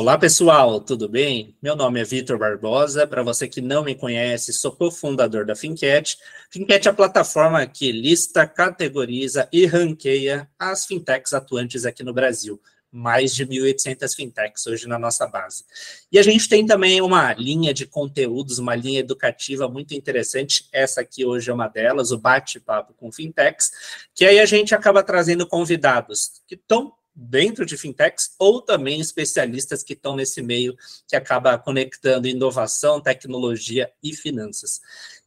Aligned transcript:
Olá, 0.00 0.16
pessoal, 0.16 0.80
tudo 0.80 1.08
bem? 1.08 1.56
Meu 1.60 1.74
nome 1.74 2.00
é 2.00 2.04
Vitor 2.04 2.38
Barbosa. 2.38 3.04
Para 3.04 3.20
você 3.20 3.48
que 3.48 3.60
não 3.60 3.82
me 3.82 3.96
conhece, 3.96 4.52
sou 4.52 4.70
cofundador 4.70 5.44
da 5.44 5.56
Fincat. 5.56 6.16
Fincat 6.52 6.86
é 6.86 6.90
a 6.92 6.94
plataforma 6.94 7.66
que 7.66 7.90
lista, 7.90 8.46
categoriza 8.46 9.48
e 9.52 9.66
ranqueia 9.66 10.48
as 10.56 10.86
fintechs 10.86 11.32
atuantes 11.32 11.84
aqui 11.84 12.04
no 12.04 12.14
Brasil. 12.14 12.62
Mais 12.92 13.34
de 13.34 13.44
1.800 13.44 14.14
fintechs 14.14 14.68
hoje 14.68 14.86
na 14.86 15.00
nossa 15.00 15.26
base. 15.26 15.64
E 16.12 16.18
a 16.20 16.22
gente 16.22 16.48
tem 16.48 16.64
também 16.64 17.00
uma 17.00 17.34
linha 17.34 17.74
de 17.74 17.84
conteúdos, 17.84 18.60
uma 18.60 18.76
linha 18.76 19.00
educativa 19.00 19.68
muito 19.68 19.94
interessante. 19.94 20.68
Essa 20.72 21.00
aqui 21.00 21.24
hoje 21.24 21.50
é 21.50 21.52
uma 21.52 21.66
delas, 21.66 22.12
o 22.12 22.18
Bate-Papo 22.18 22.94
com 22.94 23.10
Fintechs, 23.10 23.72
que 24.14 24.24
aí 24.24 24.38
a 24.38 24.46
gente 24.46 24.76
acaba 24.76 25.02
trazendo 25.02 25.44
convidados 25.44 26.40
que 26.46 26.54
estão 26.54 26.92
dentro 27.20 27.66
de 27.66 27.76
fintechs 27.76 28.30
ou 28.38 28.62
também 28.62 29.00
especialistas 29.00 29.82
que 29.82 29.94
estão 29.94 30.14
nesse 30.14 30.40
meio 30.40 30.76
que 31.08 31.16
acaba 31.16 31.58
conectando 31.58 32.28
inovação, 32.28 33.00
tecnologia 33.00 33.90
e 34.00 34.14
finanças. 34.14 34.80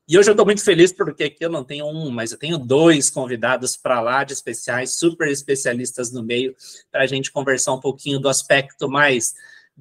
E 0.08 0.18
hoje 0.18 0.30
eu 0.30 0.34
estou 0.34 0.46
muito 0.46 0.64
feliz 0.64 0.94
porque 0.94 1.26
aqui 1.26 1.44
eu 1.44 1.50
não 1.50 1.66
tenho 1.66 1.86
um, 1.86 2.10
mas 2.10 2.32
eu 2.32 2.38
tenho 2.38 2.58
dois 2.58 3.10
convidados 3.10 3.76
para 3.76 4.00
lá 4.00 4.24
de 4.24 4.32
especiais, 4.32 4.96
super 4.96 5.28
especialistas 5.28 6.12
no 6.12 6.24
meio, 6.24 6.56
para 6.90 7.04
a 7.04 7.08
gente 7.08 7.32
conversar 7.32 7.74
um 7.74 7.80
pouquinho 7.80 8.20
do 8.20 8.30
aspecto 8.30 8.90
mais 8.90 9.36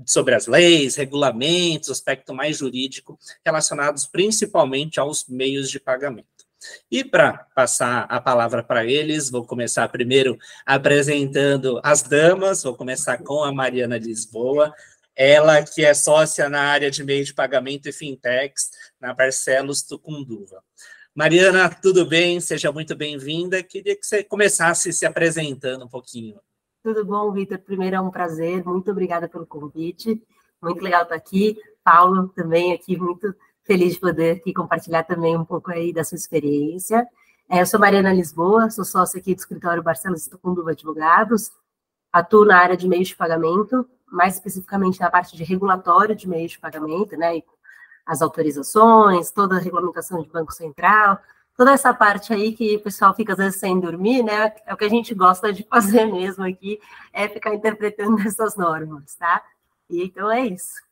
sobre 0.04 0.34
as 0.34 0.48
leis, 0.48 0.96
regulamentos, 0.96 1.90
aspecto 1.90 2.34
mais 2.34 2.56
jurídico, 2.56 3.18
relacionados 3.44 4.06
principalmente 4.06 4.98
aos 4.98 5.26
meios 5.28 5.70
de 5.70 5.78
pagamento. 5.78 6.49
E 6.90 7.04
para 7.04 7.46
passar 7.54 8.06
a 8.08 8.20
palavra 8.20 8.62
para 8.62 8.84
eles, 8.84 9.30
vou 9.30 9.46
começar 9.46 9.88
primeiro 9.88 10.38
apresentando 10.66 11.80
as 11.82 12.02
damas, 12.02 12.62
vou 12.62 12.74
começar 12.74 13.18
com 13.18 13.42
a 13.42 13.52
Mariana 13.52 13.98
Lisboa, 13.98 14.72
ela 15.14 15.62
que 15.62 15.84
é 15.84 15.92
sócia 15.94 16.48
na 16.48 16.62
área 16.62 16.90
de 16.90 17.04
meio 17.04 17.24
de 17.24 17.34
pagamento 17.34 17.88
e 17.88 17.92
fintechs 17.92 18.70
na 19.00 19.12
Barcelos 19.12 19.82
Tucunduva. 19.82 20.62
Mariana, 21.14 21.68
tudo 21.68 22.06
bem? 22.06 22.40
Seja 22.40 22.70
muito 22.70 22.94
bem-vinda. 22.94 23.62
Queria 23.62 23.96
que 23.96 24.06
você 24.06 24.22
começasse 24.22 24.92
se 24.92 25.04
apresentando 25.04 25.84
um 25.84 25.88
pouquinho. 25.88 26.40
Tudo 26.82 27.04
bom, 27.04 27.30
Vitor? 27.32 27.58
Primeiro 27.58 27.96
é 27.96 28.00
um 28.00 28.10
prazer, 28.10 28.64
muito 28.64 28.90
obrigada 28.90 29.28
pelo 29.28 29.44
convite. 29.44 30.22
Muito 30.62 30.82
legal 30.82 31.02
estar 31.02 31.14
aqui. 31.14 31.58
Paulo 31.82 32.28
também 32.28 32.72
aqui, 32.72 32.96
muito 32.96 33.34
feliz 33.70 33.94
de 33.94 34.00
poder 34.00 34.38
aqui 34.38 34.52
compartilhar 34.52 35.04
também 35.04 35.36
um 35.36 35.44
pouco 35.44 35.70
aí 35.70 35.92
da 35.92 36.02
sua 36.02 36.16
experiência. 36.16 37.06
É, 37.48 37.60
eu 37.60 37.66
sou 37.66 37.78
Mariana 37.78 38.12
Lisboa, 38.12 38.68
sou 38.68 38.84
sócia 38.84 39.20
aqui 39.20 39.32
do 39.32 39.38
escritório 39.38 39.80
Barcelos 39.80 40.26
Tucunduva 40.26 40.72
Advogados, 40.72 41.52
atuo 42.12 42.44
na 42.44 42.58
área 42.58 42.76
de 42.76 42.88
meios 42.88 43.06
de 43.06 43.14
pagamento, 43.14 43.88
mais 44.10 44.34
especificamente 44.34 44.98
na 44.98 45.08
parte 45.08 45.36
de 45.36 45.44
regulatório 45.44 46.16
de 46.16 46.28
meios 46.28 46.50
de 46.50 46.58
pagamento, 46.58 47.16
né, 47.16 47.36
e 47.36 47.44
as 48.04 48.20
autorizações, 48.20 49.30
toda 49.30 49.54
a 49.54 49.60
regulamentação 49.60 50.20
de 50.20 50.28
Banco 50.28 50.52
Central, 50.52 51.20
toda 51.56 51.70
essa 51.70 51.94
parte 51.94 52.32
aí 52.32 52.52
que 52.52 52.74
o 52.74 52.80
pessoal 52.80 53.14
fica 53.14 53.34
às 53.34 53.38
vezes 53.38 53.60
sem 53.60 53.78
dormir, 53.78 54.24
né, 54.24 54.52
é 54.66 54.74
o 54.74 54.76
que 54.76 54.84
a 54.84 54.88
gente 54.88 55.14
gosta 55.14 55.52
de 55.52 55.62
fazer 55.70 56.06
mesmo 56.06 56.44
aqui, 56.44 56.80
é 57.12 57.28
ficar 57.28 57.54
interpretando 57.54 58.18
essas 58.26 58.56
normas, 58.56 59.14
tá? 59.14 59.44
E 59.88 60.02
então 60.02 60.28
é 60.28 60.44
isso. 60.44 60.89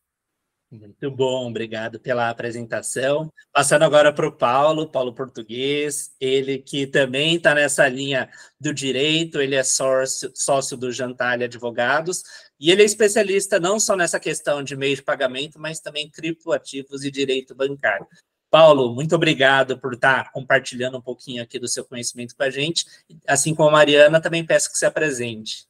Muito 0.71 1.11
bom, 1.11 1.49
obrigado 1.49 1.99
pela 1.99 2.29
apresentação. 2.29 3.33
Passando 3.51 3.85
agora 3.85 4.13
para 4.13 4.29
o 4.29 4.33
Paulo, 4.33 4.91
Paulo 4.91 5.15
Português, 5.15 6.15
ele 6.21 6.59
que 6.59 6.87
também 6.87 7.37
está 7.37 7.55
nessa 7.55 7.89
linha 7.89 8.29
do 8.61 8.75
direito, 8.75 9.41
ele 9.41 9.55
é 9.55 9.63
sócio, 9.63 10.31
sócio 10.35 10.77
do 10.77 10.93
Jantalha 10.93 11.47
Advogados, 11.47 12.23
e 12.61 12.71
ele 12.71 12.83
é 12.83 12.85
especialista 12.85 13.59
não 13.59 13.81
só 13.81 13.97
nessa 13.97 14.21
questão 14.21 14.63
de 14.63 14.77
meio 14.77 14.95
de 14.95 15.03
pagamento, 15.03 15.59
mas 15.59 15.81
também 15.81 16.11
criptoativos 16.11 17.03
e 17.03 17.11
direito 17.11 17.55
bancário. 17.55 18.07
Paulo, 18.51 18.95
muito 18.95 19.15
obrigado 19.15 19.79
por 19.79 19.95
estar 19.95 20.25
tá 20.25 20.31
compartilhando 20.31 20.99
um 20.99 21.03
pouquinho 21.03 21.43
aqui 21.43 21.59
do 21.59 21.69
seu 21.69 21.85
conhecimento 21.85 22.35
com 22.37 22.43
a 22.43 22.51
gente. 22.51 22.85
Assim 23.27 23.55
como 23.55 23.71
a 23.71 23.73
Mariana, 23.73 24.21
também 24.21 24.45
peço 24.45 24.71
que 24.71 24.79
se 24.79 24.87
apresente. 24.87 25.68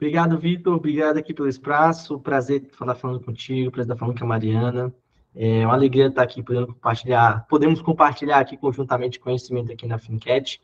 Obrigado, 0.00 0.38
Vitor. 0.38 0.74
Obrigado 0.74 1.18
aqui 1.18 1.34
pelo 1.34 1.46
espaço. 1.46 2.18
Prazer 2.18 2.62
estar 2.62 2.94
falando 2.94 3.20
contigo, 3.20 3.70
prazer 3.70 3.92
estar 3.92 4.00
falando 4.00 4.18
com 4.18 4.24
a 4.24 4.28
Mariana. 4.28 4.94
É 5.36 5.66
uma 5.66 5.74
alegria 5.74 6.06
estar 6.06 6.22
aqui 6.22 6.42
podendo 6.42 6.68
compartilhar, 6.68 7.46
podemos 7.46 7.82
compartilhar 7.82 8.38
aqui 8.38 8.56
conjuntamente 8.56 9.20
conhecimento 9.20 9.70
aqui 9.70 9.86
na 9.86 9.98
Fincat. 9.98 10.58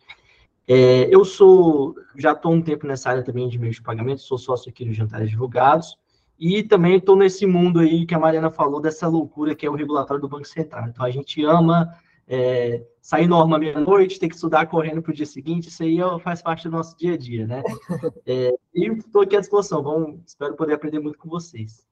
É, 0.67 1.15
eu 1.15 1.23
sou, 1.23 1.95
já 2.17 2.33
estou 2.33 2.51
um 2.51 2.63
tempo 2.63 2.87
nessa 2.87 3.11
área 3.11 3.23
também 3.23 3.47
de 3.47 3.59
meios 3.59 3.77
de 3.77 3.83
pagamento, 3.83 4.23
sou 4.23 4.39
sócio 4.39 4.71
aqui 4.71 4.87
do 4.87 4.95
Jantar 4.95 5.21
Advogados, 5.21 5.99
e 6.41 6.63
também 6.63 6.97
estou 6.97 7.15
nesse 7.15 7.45
mundo 7.45 7.81
aí 7.81 8.07
que 8.07 8.15
a 8.15 8.19
Mariana 8.19 8.51
falou, 8.51 8.81
dessa 8.81 9.07
loucura 9.07 9.55
que 9.55 9.67
é 9.67 9.71
o 9.71 9.75
regulatório 9.75 10.23
do 10.23 10.31
Banco 10.31 10.49
Central. 10.49 10.89
Então, 10.89 11.05
a 11.05 11.11
gente 11.11 11.45
ama 11.45 11.95
é, 12.29 12.85
sair 13.01 13.27
norma 13.27 13.59
meia-noite, 13.59 14.19
ter 14.19 14.29
que 14.29 14.35
estudar 14.35 14.67
correndo 14.67 15.01
para 15.01 15.13
o 15.13 15.15
dia 15.15 15.27
seguinte, 15.27 15.69
isso 15.69 15.83
aí 15.83 16.01
é, 16.01 16.19
faz 16.21 16.43
parte 16.43 16.65
do 16.65 16.73
nosso 16.73 16.97
dia 16.97 17.15
a 17.15 17.17
dia, 17.17 17.47
né? 17.47 17.63
É, 18.27 18.53
e 18.75 18.89
estou 18.89 19.23
aqui 19.23 19.37
à 19.37 19.41
disposição, 19.41 19.83
vamos, 19.83 20.21
espero 20.27 20.57
poder 20.57 20.75
aprender 20.75 20.99
muito 20.99 21.19
com 21.19 21.29
vocês. 21.29 21.87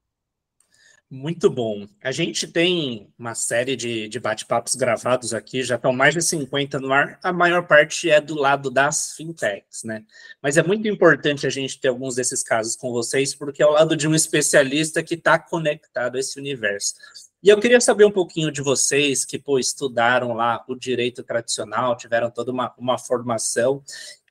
Muito 1.11 1.49
bom. 1.49 1.87
A 2.03 2.11
gente 2.11 2.49
tem 2.49 3.13
uma 3.17 3.37
série 3.37 3.77
de, 3.77 4.09
de 4.09 4.19
bate-papos 4.19 4.75
gravados 4.75 5.33
aqui, 5.33 5.63
já 5.63 5.77
estão 5.77 5.93
mais 5.93 6.13
de 6.15 6.21
50 6.21 6.81
no 6.81 6.93
ar. 6.93 7.21
A 7.23 7.33
maior 7.33 7.67
parte 7.69 8.11
é 8.11 8.21
do 8.21 8.35
lado 8.35 8.69
das 8.69 9.13
fintechs, 9.13 9.85
né? 9.85 10.03
Mas 10.43 10.57
é 10.57 10.63
muito 10.63 10.89
importante 10.89 11.47
a 11.47 11.51
gente 11.51 11.79
ter 11.79 11.89
alguns 11.89 12.17
desses 12.17 12.43
casos 12.43 12.75
com 12.75 12.91
vocês, 12.91 13.33
porque 13.33 13.63
é 13.63 13.67
o 13.67 13.71
lado 13.71 13.97
de 13.97 14.09
um 14.09 14.15
especialista 14.15 15.05
que 15.05 15.15
está 15.15 15.39
conectado 15.39 16.17
a 16.17 16.19
esse 16.19 16.37
universo. 16.39 16.95
E 17.45 17.51
eu 17.51 17.61
queria 17.61 17.79
saber 17.79 18.07
um 18.07 18.11
pouquinho 18.11 18.51
de 18.51 18.63
vocês 18.63 19.23
que 19.23 19.39
pô, 19.39 19.59
estudaram 19.59 20.33
lá 20.33 20.65
o 20.67 20.75
direito 20.75 21.23
tradicional, 21.23 21.95
tiveram 21.95 22.31
toda 22.31 22.51
uma, 22.51 22.73
uma 22.79 22.97
formação, 22.97 23.83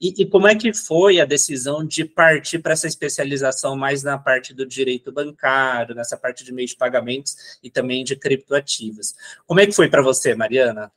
e, 0.01 0.23
e 0.23 0.25
como 0.25 0.47
é 0.47 0.55
que 0.55 0.73
foi 0.73 1.21
a 1.21 1.25
decisão 1.25 1.85
de 1.85 2.05
partir 2.05 2.57
para 2.57 2.73
essa 2.73 2.87
especialização 2.87 3.75
mais 3.75 4.01
na 4.01 4.17
parte 4.17 4.51
do 4.51 4.65
direito 4.65 5.11
bancário, 5.11 5.93
nessa 5.93 6.17
parte 6.17 6.43
de 6.43 6.51
meios 6.51 6.71
de 6.71 6.77
pagamentos 6.77 7.59
e 7.61 7.69
também 7.69 8.03
de 8.03 8.15
criptoativos. 8.15 9.13
Como 9.45 9.59
é 9.59 9.67
que 9.67 9.73
foi 9.73 9.87
para 9.87 10.01
você, 10.01 10.33
Mariana? 10.33 10.91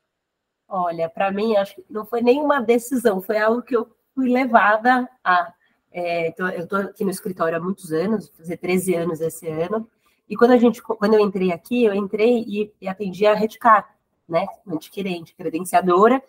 Olha, 0.66 1.10
para 1.10 1.30
mim, 1.30 1.54
acho 1.56 1.74
que 1.74 1.84
não 1.90 2.06
foi 2.06 2.22
nenhuma 2.22 2.62
decisão, 2.62 3.20
foi 3.20 3.36
algo 3.36 3.60
que 3.60 3.76
eu 3.76 3.94
fui 4.14 4.30
levada 4.30 5.06
a. 5.22 5.52
É, 5.92 6.28
eu 6.28 6.62
estou 6.64 6.78
aqui 6.78 7.04
no 7.04 7.10
escritório 7.10 7.58
há 7.58 7.60
muitos 7.60 7.92
anos, 7.92 8.28
vou 8.28 8.38
fazer 8.38 8.56
13 8.56 8.94
anos 8.94 9.20
esse 9.20 9.46
ano, 9.48 9.86
e 10.28 10.36
quando 10.36 10.52
a 10.52 10.56
gente, 10.56 10.82
quando 10.82 11.14
eu 11.14 11.20
entrei 11.20 11.52
aqui, 11.52 11.84
eu 11.84 11.94
entrei 11.94 12.44
e, 12.46 12.72
e 12.80 12.88
atendi 12.88 13.26
a 13.26 13.34
Redcar, 13.34 13.96
né, 14.28 14.46
adquirente, 14.66 15.34
credenciadora, 15.34 16.22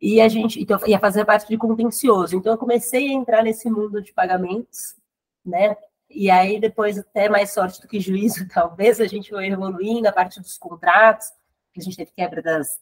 e 0.00 0.20
a 0.20 0.28
gente 0.28 0.60
então, 0.60 0.78
ia 0.86 0.98
fazer 0.98 1.24
parte 1.24 1.48
de 1.48 1.56
contencioso. 1.56 2.36
Então 2.36 2.52
eu 2.52 2.58
comecei 2.58 3.08
a 3.08 3.12
entrar 3.12 3.42
nesse 3.42 3.70
mundo 3.70 4.02
de 4.02 4.12
pagamentos, 4.12 4.96
né? 5.44 5.76
E 6.10 6.30
aí 6.30 6.60
depois 6.60 6.98
até 6.98 7.28
mais 7.28 7.52
sorte 7.52 7.80
do 7.80 7.88
que 7.88 8.00
juízo, 8.00 8.46
talvez 8.52 9.00
a 9.00 9.06
gente 9.06 9.30
foi 9.30 9.46
evoluindo 9.46 10.08
a 10.08 10.12
parte 10.12 10.40
dos 10.40 10.58
contratos, 10.58 11.28
a 11.76 11.80
gente 11.80 11.96
teve 11.96 12.12
quebra 12.12 12.42
das 12.42 12.80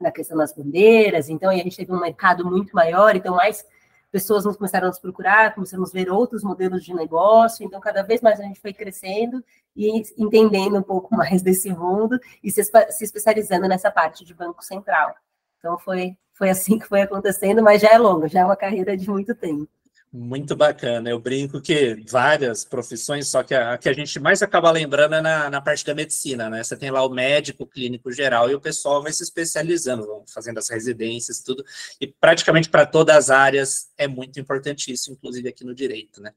da 0.00 0.10
questão 0.10 0.36
das 0.36 0.52
bandeiras, 0.52 1.28
então 1.28 1.50
a 1.50 1.54
gente 1.54 1.76
teve 1.76 1.92
um 1.92 2.00
mercado 2.00 2.44
muito 2.44 2.74
maior, 2.74 3.14
então 3.14 3.36
mais 3.36 3.64
pessoas 4.14 4.44
nos 4.44 4.56
começaram 4.56 4.86
a 4.86 4.90
nos 4.90 5.00
procurar, 5.00 5.56
começamos 5.56 5.90
a 5.90 5.92
ver 5.92 6.08
outros 6.08 6.44
modelos 6.44 6.84
de 6.84 6.94
negócio, 6.94 7.66
então 7.66 7.80
cada 7.80 8.00
vez 8.00 8.20
mais 8.20 8.38
a 8.38 8.44
gente 8.44 8.60
foi 8.60 8.72
crescendo 8.72 9.44
e 9.74 10.04
entendendo 10.16 10.78
um 10.78 10.82
pouco 10.84 11.12
mais 11.18 11.42
desse 11.42 11.68
mundo 11.74 12.16
e 12.40 12.48
se, 12.48 12.62
se 12.62 13.04
especializando 13.04 13.66
nessa 13.66 13.90
parte 13.90 14.24
de 14.24 14.32
Banco 14.32 14.64
Central. 14.64 15.16
Então 15.58 15.76
foi, 15.80 16.16
foi 16.32 16.48
assim 16.48 16.78
que 16.78 16.86
foi 16.86 17.02
acontecendo, 17.02 17.60
mas 17.60 17.82
já 17.82 17.88
é 17.88 17.98
longo, 17.98 18.28
já 18.28 18.42
é 18.42 18.44
uma 18.44 18.54
carreira 18.54 18.96
de 18.96 19.10
muito 19.10 19.34
tempo. 19.34 19.68
Muito 20.16 20.54
bacana. 20.54 21.10
Eu 21.10 21.18
brinco 21.18 21.60
que 21.60 21.96
várias 22.08 22.64
profissões, 22.64 23.26
só 23.26 23.42
que 23.42 23.52
a, 23.52 23.72
a 23.72 23.78
que 23.78 23.88
a 23.88 23.92
gente 23.92 24.20
mais 24.20 24.44
acaba 24.44 24.70
lembrando 24.70 25.16
é 25.16 25.20
na, 25.20 25.50
na, 25.50 25.60
parte 25.60 25.84
da 25.84 25.92
medicina, 25.92 26.48
né? 26.48 26.62
Você 26.62 26.76
tem 26.76 26.88
lá 26.88 27.04
o 27.04 27.08
médico, 27.08 27.64
o 27.64 27.66
clínico 27.66 28.12
geral, 28.12 28.48
e 28.48 28.54
o 28.54 28.60
pessoal 28.60 29.02
vai 29.02 29.12
se 29.12 29.24
especializando, 29.24 30.06
vão 30.06 30.24
fazendo 30.32 30.58
as 30.58 30.68
residências, 30.68 31.40
tudo. 31.40 31.64
E 32.00 32.06
praticamente 32.06 32.70
para 32.70 32.86
todas 32.86 33.16
as 33.16 33.30
áreas 33.30 33.90
é 33.98 34.06
muito 34.06 34.38
importante 34.38 34.92
isso, 34.92 35.10
inclusive 35.10 35.48
aqui 35.48 35.64
no 35.64 35.74
direito, 35.74 36.22
né? 36.22 36.32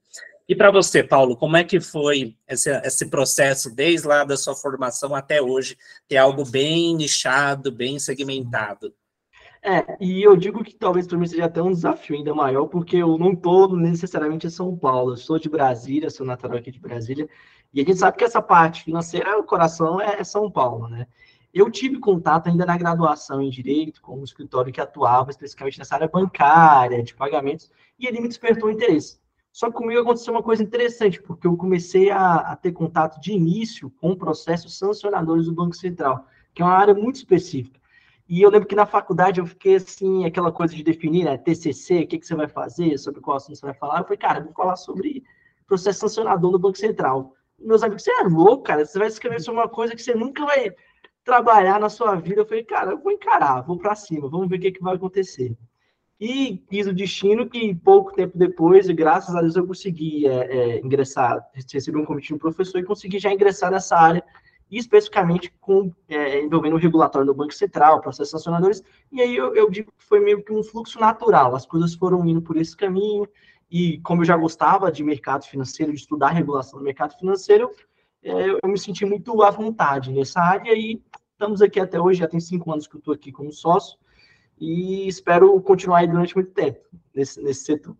E 0.48 0.56
para 0.56 0.72
você, 0.72 1.04
Paulo, 1.04 1.36
como 1.36 1.56
é 1.56 1.62
que 1.62 1.78
foi 1.78 2.34
esse, 2.48 2.70
esse 2.80 3.06
processo, 3.06 3.72
desde 3.72 4.08
lá 4.08 4.24
da 4.24 4.36
sua 4.36 4.56
formação 4.56 5.14
até 5.14 5.40
hoje, 5.40 5.78
ter 6.08 6.16
algo 6.16 6.44
bem 6.44 6.96
nichado, 6.96 7.70
bem 7.70 8.00
segmentado? 8.00 8.92
É, 9.70 9.98
e 10.00 10.22
eu 10.22 10.34
digo 10.34 10.64
que 10.64 10.74
talvez 10.74 11.06
para 11.06 11.18
mim 11.18 11.26
seja 11.26 11.44
até 11.44 11.60
um 11.60 11.70
desafio 11.70 12.16
ainda 12.16 12.34
maior, 12.34 12.68
porque 12.68 12.96
eu 12.96 13.18
não 13.18 13.32
estou 13.32 13.76
necessariamente 13.76 14.46
em 14.46 14.50
São 14.50 14.74
Paulo, 14.74 15.12
eu 15.12 15.16
sou 15.18 15.38
de 15.38 15.46
Brasília, 15.46 16.08
sou 16.08 16.24
natural 16.24 16.56
aqui 16.56 16.70
de 16.70 16.80
Brasília, 16.80 17.28
e 17.74 17.82
a 17.82 17.84
gente 17.84 17.98
sabe 17.98 18.16
que 18.16 18.24
essa 18.24 18.40
parte 18.40 18.82
financeira, 18.82 19.38
o 19.38 19.44
coração 19.44 20.00
é, 20.00 20.20
é 20.20 20.24
São 20.24 20.50
Paulo, 20.50 20.88
né? 20.88 21.06
Eu 21.52 21.70
tive 21.70 21.98
contato 21.98 22.46
ainda 22.48 22.64
na 22.64 22.78
graduação 22.78 23.42
em 23.42 23.50
Direito 23.50 24.00
com 24.00 24.18
um 24.18 24.24
escritório 24.24 24.72
que 24.72 24.80
atuava 24.80 25.30
especificamente 25.30 25.78
nessa 25.78 25.96
área 25.96 26.08
bancária, 26.08 27.02
de 27.02 27.14
pagamentos, 27.14 27.70
e 27.98 28.06
ele 28.06 28.22
me 28.22 28.28
despertou 28.28 28.70
interesse. 28.70 29.20
Só 29.52 29.66
que 29.66 29.76
comigo 29.76 30.00
aconteceu 30.00 30.32
uma 30.32 30.42
coisa 30.42 30.62
interessante, 30.62 31.20
porque 31.20 31.46
eu 31.46 31.54
comecei 31.58 32.10
a, 32.10 32.36
a 32.36 32.56
ter 32.56 32.72
contato 32.72 33.20
de 33.20 33.32
início 33.32 33.90
com 34.00 34.16
processos 34.16 34.78
sancionadores 34.78 35.44
do 35.44 35.52
Banco 35.52 35.76
Central, 35.76 36.24
que 36.54 36.62
é 36.62 36.64
uma 36.64 36.72
área 36.72 36.94
muito 36.94 37.16
específica. 37.16 37.77
E 38.28 38.42
eu 38.42 38.50
lembro 38.50 38.68
que 38.68 38.76
na 38.76 38.84
faculdade 38.84 39.40
eu 39.40 39.46
fiquei 39.46 39.76
assim, 39.76 40.26
aquela 40.26 40.52
coisa 40.52 40.74
de 40.76 40.82
definir, 40.82 41.24
né, 41.24 41.38
TCC, 41.38 42.02
o 42.02 42.06
que, 42.06 42.18
que 42.18 42.26
você 42.26 42.34
vai 42.34 42.46
fazer, 42.46 42.98
sobre 42.98 43.22
qual 43.22 43.38
assunto 43.38 43.56
você 43.56 43.64
vai 43.64 43.74
falar. 43.74 44.00
Eu 44.00 44.04
falei, 44.04 44.18
cara, 44.18 44.40
eu 44.40 44.44
vou 44.44 44.52
falar 44.52 44.76
sobre 44.76 45.24
processo 45.66 46.00
sancionador 46.00 46.52
do 46.52 46.58
Banco 46.58 46.76
Central. 46.76 47.34
E 47.58 47.66
meus 47.66 47.82
amigos, 47.82 48.02
você 48.02 48.10
é 48.10 48.24
louco, 48.24 48.64
cara, 48.64 48.84
você 48.84 48.98
vai 48.98 49.08
escrever 49.08 49.40
sobre 49.40 49.60
uma 49.60 49.68
coisa 49.68 49.96
que 49.96 50.02
você 50.02 50.14
nunca 50.14 50.44
vai 50.44 50.74
trabalhar 51.24 51.80
na 51.80 51.88
sua 51.88 52.16
vida. 52.16 52.42
Eu 52.42 52.46
falei, 52.46 52.64
cara, 52.64 52.90
eu 52.90 52.98
vou 52.98 53.12
encarar, 53.12 53.62
vou 53.62 53.78
para 53.78 53.94
cima, 53.94 54.28
vamos 54.28 54.48
ver 54.48 54.56
o 54.56 54.60
que, 54.60 54.72
que 54.72 54.82
vai 54.82 54.94
acontecer. 54.94 55.56
E 56.20 56.58
quis 56.68 56.86
o 56.86 56.92
destino 56.92 57.48
que 57.48 57.74
pouco 57.76 58.12
tempo 58.12 58.36
depois, 58.36 58.88
graças 58.88 59.34
a 59.34 59.40
Deus, 59.40 59.56
eu 59.56 59.66
consegui 59.66 60.26
é, 60.26 60.32
é, 60.34 60.80
ingressar, 60.80 61.38
recebi 61.72 61.96
um 61.96 62.04
convite 62.04 62.34
do 62.34 62.38
professor 62.38 62.78
e 62.78 62.84
consegui 62.84 63.18
já 63.18 63.32
ingressar 63.32 63.70
nessa 63.70 63.96
área 63.96 64.24
e 64.70 64.78
especificamente 64.78 65.52
com, 65.60 65.92
é, 66.08 66.40
envolvendo 66.40 66.74
o 66.74 66.78
regulatório 66.78 67.26
do 67.26 67.34
Banco 67.34 67.54
Central, 67.54 68.00
processos 68.00 68.30
sancionadores, 68.30 68.82
e 69.10 69.20
aí 69.20 69.34
eu, 69.34 69.54
eu, 69.54 69.70
digo 69.70 69.92
que 69.96 70.04
foi 70.04 70.20
meio 70.20 70.42
que 70.42 70.52
um 70.52 70.62
fluxo 70.62 71.00
natural, 71.00 71.54
as 71.54 71.66
coisas 71.66 71.94
foram 71.94 72.26
indo 72.26 72.42
por 72.42 72.56
esse 72.56 72.76
caminho, 72.76 73.26
e 73.70 73.98
como 74.00 74.22
eu 74.22 74.26
já 74.26 74.36
gostava 74.36 74.90
de 74.92 75.02
mercado 75.02 75.44
financeiro, 75.44 75.92
de 75.92 75.98
estudar 75.98 76.28
regulação 76.28 76.78
do 76.78 76.84
mercado 76.84 77.16
financeiro, 77.18 77.70
é, 78.22 78.50
eu 78.50 78.68
me 78.68 78.78
senti 78.78 79.04
muito 79.04 79.42
à 79.42 79.50
vontade 79.50 80.12
nessa 80.12 80.40
área, 80.40 80.72
e 80.74 81.00
estamos 81.32 81.62
aqui 81.62 81.80
até 81.80 82.00
hoje, 82.00 82.20
já 82.20 82.28
tem 82.28 82.40
cinco 82.40 82.70
anos 82.72 82.86
que 82.86 82.96
eu 82.96 82.98
estou 82.98 83.14
aqui 83.14 83.32
como 83.32 83.52
sócio, 83.52 83.98
e 84.60 85.06
espero 85.06 85.60
continuar 85.62 85.98
aí 85.98 86.08
durante 86.08 86.34
muito 86.34 86.50
tempo 86.50 86.80
nesse, 87.14 87.40
nesse 87.40 87.64
setor. 87.64 87.96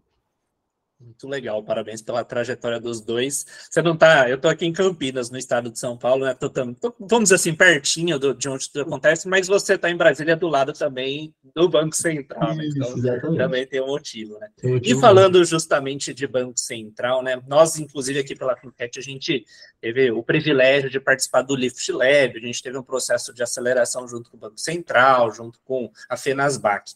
Muito 1.01 1.29
legal, 1.29 1.63
parabéns 1.63 2.03
pela 2.03 2.25
trajetória 2.25 2.81
dos 2.81 3.01
dois. 3.01 3.47
Você 3.71 3.81
não 3.81 3.97
tá, 3.97 4.29
eu 4.29 4.37
tô 4.37 4.49
aqui 4.49 4.67
em 4.67 4.73
Campinas, 4.73 5.31
no 5.31 5.39
estado 5.39 5.71
de 5.71 5.79
São 5.79 5.97
Paulo, 5.97 6.25
né? 6.25 6.35
Tô, 6.35 6.51
tô, 6.51 6.65
vamos 6.99 7.25
dizer 7.25 7.37
assim, 7.37 7.55
pertinho 7.55 8.19
do, 8.19 8.35
de 8.35 8.49
onde 8.49 8.69
tudo 8.69 8.83
acontece, 8.83 9.29
mas 9.29 9.47
você 9.47 9.79
tá 9.79 9.89
em 9.89 9.97
Brasília 9.97 10.35
do 10.35 10.49
lado 10.49 10.73
também 10.73 11.33
do 11.55 11.69
Banco 11.69 11.95
Central, 11.95 12.53
né? 12.57 12.67
Então 12.67 12.97
Isso, 12.97 13.37
também 13.37 13.65
tem 13.65 13.81
um 13.81 13.87
motivo, 13.87 14.41
né? 14.41 14.49
Motivo 14.65 14.99
e 14.99 15.01
falando 15.01 15.45
justamente 15.45 16.13
de 16.13 16.27
Banco 16.27 16.59
Central, 16.59 17.23
né? 17.23 17.41
Nós, 17.47 17.79
inclusive, 17.79 18.19
aqui 18.19 18.35
pela 18.35 18.57
Fincat, 18.57 18.99
a 18.99 19.03
gente 19.03 19.45
teve 19.81 20.11
o 20.11 20.25
privilégio 20.25 20.91
de 20.91 20.99
participar 20.99 21.43
do 21.43 21.55
Lift 21.55 21.93
Lab, 21.93 22.37
a 22.37 22.41
gente 22.41 22.61
teve 22.61 22.77
um 22.77 22.83
processo 22.83 23.33
de 23.33 23.41
aceleração 23.41 24.09
junto 24.09 24.31
com 24.31 24.37
o 24.37 24.41
Banco 24.41 24.59
Central, 24.59 25.33
junto 25.33 25.61
com 25.65 25.93
a 26.09 26.17
Fenasbac. 26.17 26.93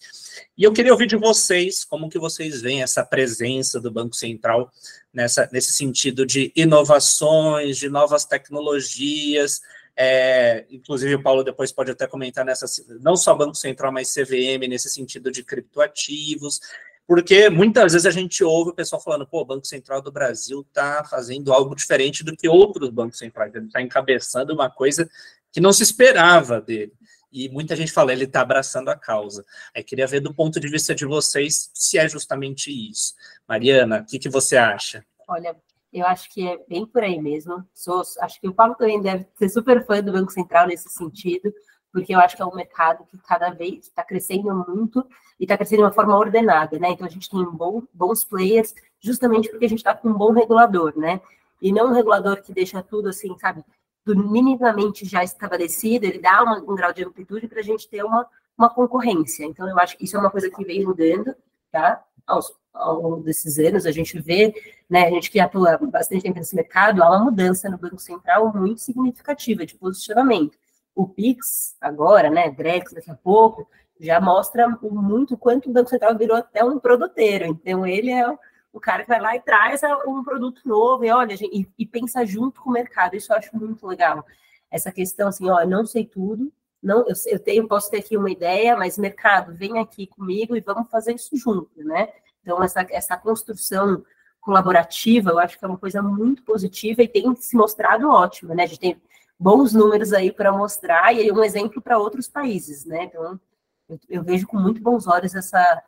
E 0.59 0.65
eu 0.65 0.73
queria 0.73 0.93
ouvir 0.93 1.07
de 1.07 1.17
vocês 1.17 1.85
como 1.85 2.11
que 2.11 2.19
vocês 2.19 2.61
veem 2.61 2.83
essa 2.83 3.05
presença 3.05 3.81
do 3.81 3.92
Banco 3.93 4.17
Central 4.17 4.71
nessa, 5.13 5.49
nesse 5.53 5.73
sentido 5.73 6.25
de 6.27 6.53
inovações, 6.57 7.77
de 7.77 7.89
novas 7.89 8.25
tecnologias. 8.25 9.61
É, 9.97 10.65
inclusive, 10.71 11.15
o 11.15 11.23
Paulo 11.23 11.45
depois 11.45 11.71
pode 11.71 11.91
até 11.91 12.07
comentar 12.07 12.45
nessa, 12.45 12.67
não 13.01 13.15
só 13.15 13.35
Banco 13.35 13.55
Central, 13.55 13.93
mas 13.93 14.13
CVM, 14.13 14.67
nesse 14.69 14.89
sentido 14.89 15.31
de 15.31 15.45
criptoativos, 15.45 16.61
porque 17.07 17.51
muitas 17.51 17.93
vezes 17.93 18.07
a 18.07 18.11
gente 18.11 18.43
ouve 18.43 18.71
o 18.71 18.75
pessoal 18.75 19.03
falando, 19.03 19.27
pô, 19.27 19.43
o 19.43 19.45
Banco 19.45 19.67
Central 19.67 20.01
do 20.01 20.11
Brasil 20.11 20.65
está 20.67 21.05
fazendo 21.05 21.53
algo 21.53 21.75
diferente 21.75 22.25
do 22.25 22.35
que 22.35 22.49
outros 22.49 22.89
bancos 22.89 23.19
centrais, 23.19 23.55
ele 23.55 23.67
está 23.67 23.83
encabeçando 23.83 24.55
uma 24.55 24.71
coisa 24.71 25.09
que 25.53 25.61
não 25.61 25.73
se 25.73 25.83
esperava 25.83 26.61
dele 26.61 26.93
e 27.33 27.49
muita 27.49 27.75
gente 27.75 27.93
fala, 27.93 28.13
ele 28.13 28.25
está 28.25 28.43
abraçando 28.43 28.91
a 28.91 28.97
causa. 28.97 29.45
Aí 29.75 29.83
queria 29.83 30.07
ver 30.07 30.21
do 30.21 30.35
ponto 30.35 30.61
de 30.61 30.69
vista 30.69 30.95
de 30.95 31.07
vocês 31.07 31.71
se 31.73 31.99
é 31.99 32.09
justamente 32.09 32.71
isso. 32.71 33.15
Mariana, 33.49 34.01
o 34.01 34.05
que, 34.05 34.19
que 34.19 34.29
você 34.29 34.57
acha? 34.57 35.05
Olha, 35.27 35.57
eu 35.93 36.07
acho 36.07 36.31
que 36.31 36.47
é 36.47 36.59
bem 36.69 36.87
por 36.87 37.03
aí 37.03 37.21
mesmo. 37.21 37.67
Sou, 37.75 38.03
acho 38.21 38.41
que 38.41 38.49
o 38.49 38.55
Paulo 38.55 38.75
também 38.75 39.01
deve 39.01 39.27
ser 39.37 39.49
super 39.49 39.85
fã 39.85 40.03
do 40.03 40.13
Banco 40.13 40.33
Central 40.33 40.67
nesse 40.67 40.89
sentido, 40.89 41.53
porque 41.93 42.15
eu 42.15 42.19
acho 42.19 42.35
que 42.35 42.43
é 42.43 42.47
um 42.47 42.55
mercado 42.55 43.05
que 43.05 43.19
cada 43.19 43.51
vez 43.51 43.87
está 43.87 44.03
crescendo 44.03 44.55
muito 44.67 45.07
e 45.39 45.45
está 45.45 45.57
crescendo 45.57 45.79
de 45.79 45.85
uma 45.85 45.93
forma 45.93 46.17
ordenada, 46.17 46.79
né? 46.79 46.91
Então 46.91 47.07
a 47.07 47.11
gente 47.11 47.29
tem 47.29 47.45
bom, 47.45 47.83
bons 47.93 48.25
players, 48.25 48.75
justamente 49.01 49.51
porque 49.51 49.67
a 49.67 49.69
gente 49.69 49.79
está 49.81 49.95
com 49.95 50.09
um 50.09 50.15
bom 50.15 50.33
regulador, 50.33 50.99
né? 50.99 51.21
E 51.61 51.71
não 51.71 51.89
um 51.89 51.93
regulador 51.93 52.43
que 52.43 52.53
deixa 52.53 52.83
tudo 52.83 53.11
assim, 53.11 53.37
sabe, 53.39 53.63
do 54.05 54.17
minimamente 54.17 55.05
já 55.05 55.23
estabelecido, 55.23 56.05
ele 56.05 56.19
dá 56.19 56.43
uma, 56.43 56.59
um 56.59 56.75
grau 56.75 56.93
de 56.93 57.05
amplitude 57.05 57.49
para 57.49 57.61
a 57.61 57.63
gente 57.63 57.89
ter 57.89 58.05
uma, 58.05 58.27
uma 58.57 58.69
concorrência. 58.69 59.45
Então, 59.45 59.69
eu 59.69 59.79
acho 59.79 59.97
que 59.97 60.05
isso 60.05 60.17
é 60.17 60.21
uma 60.21 60.31
coisa 60.31 60.51
que 60.51 60.65
vem 60.65 60.85
mudando, 60.85 61.35
tá? 61.71 62.05
Aos, 62.27 62.53
ao 62.73 63.01
longo 63.01 63.23
desses 63.23 63.59
anos, 63.59 63.87
a 63.87 63.93
gente 63.93 64.19
vê, 64.21 64.55
né, 64.89 65.07
a 65.07 65.11
gente 65.11 65.31
que 65.31 65.39
atua 65.39 65.79
bastante 65.79 66.23
tempo 66.23 66.39
nesse 66.39 66.57
mercado, 66.57 67.03
há 67.03 67.09
uma 67.09 67.25
mudança 67.25 67.69
no 67.69 67.79
Banco 67.79 67.99
Central 67.99 68.53
muito 68.55 68.81
significativa 68.81 69.67
de 69.67 69.75
posicionamento. 69.75 70.57
O 70.95 71.09
PIX, 71.09 71.77
agora, 71.81 72.31
né, 72.31 72.51
Drex, 72.51 72.93
daqui 72.93 73.11
a 73.11 73.15
pouco, 73.15 73.69
já 74.01 74.21
mostra 74.21 74.69
muito 74.69 75.37
quanto 75.37 75.71
o 75.71 75.73
Banco 75.73 75.91
Central 75.91 76.17
virou 76.17 76.37
até 76.37 76.65
um 76.65 76.79
produteiro. 76.79 77.47
Então, 77.47 77.87
ele 77.87 78.11
é 78.11 78.27
o 78.73 78.81
cara 78.81 79.03
que 79.03 79.09
vai 79.09 79.21
lá 79.21 79.37
e 79.37 79.41
traz 79.41 79.83
um 80.07 80.25
produto 80.25 80.63
novo 80.65 81.05
e 81.05 81.11
olha, 81.11 81.35
e, 81.35 81.69
e 81.79 81.87
pensa 81.87 82.25
junto 82.25 82.63
com 82.63 82.71
o 82.71 82.73
mercado. 82.73 83.15
Isso 83.15 83.33
eu 83.33 83.37
acho 83.37 83.57
muito 83.57 83.87
legal. 83.87 84.25
Essa 84.71 84.91
questão 84.91 85.29
assim, 85.29 85.49
ó, 85.51 85.61
eu 85.61 85.69
não 85.69 85.85
sei 85.85 86.07
tudo, 86.07 86.51
não, 86.83 87.07
eu, 87.07 87.15
eu 87.27 87.39
tenho, 87.39 87.69
posso 87.69 87.91
ter 87.91 87.99
aqui 87.99 88.17
uma 88.17 88.31
ideia, 88.31 88.77
mas 88.77 88.99
mercado, 88.99 89.55
vem 89.55 89.79
aqui 89.79 90.07
comigo 90.07 90.57
e 90.57 90.61
vamos 90.61 90.91
fazer 90.91 91.15
isso 91.15 91.37
junto, 91.37 91.85
né? 91.85 92.09
Então, 92.43 92.61
essa, 92.63 92.85
essa 92.91 93.17
construção 93.17 94.05
colaborativa, 94.41 95.31
eu 95.31 95.39
acho 95.39 95.57
que 95.57 95.65
é 95.65 95.69
uma 95.69 95.79
coisa 95.79 96.03
muito 96.03 96.43
positiva 96.43 97.03
e 97.03 97.09
tem 97.09 97.33
se 97.37 97.57
mostrado 97.57 98.11
ótima, 98.11 98.55
né? 98.55 98.65
A 98.65 98.67
gente 98.67 98.81
tem 98.81 99.01
bons 99.39 99.73
números 99.73 100.13
aí 100.13 100.33
para 100.33 100.51
mostrar 100.53 101.15
e 101.15 101.31
um 101.31 101.45
exemplo 101.45 101.81
para 101.81 101.99
outros 101.99 102.29
países, 102.29 102.85
né? 102.85 103.05
Então, 103.05 103.41
eu, 103.89 103.99
eu, 104.09 104.23
vejo 104.25 104.47
com 104.49 104.59
muito 104.59 104.81
bons 104.81 105.07
olhos 105.07 105.35
essa, 105.35 105.83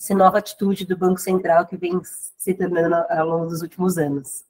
essa 0.00 0.14
nova 0.14 0.38
atitude 0.38 0.84
do 0.84 0.96
Banco 0.96 1.20
Central 1.20 1.66
que 1.66 1.76
vem 1.76 2.00
se 2.04 2.54
tornando 2.54 2.94
ao 2.94 3.26
longo 3.26 3.46
dos 3.46 3.62
últimos 3.62 3.96
anos. 3.98 4.44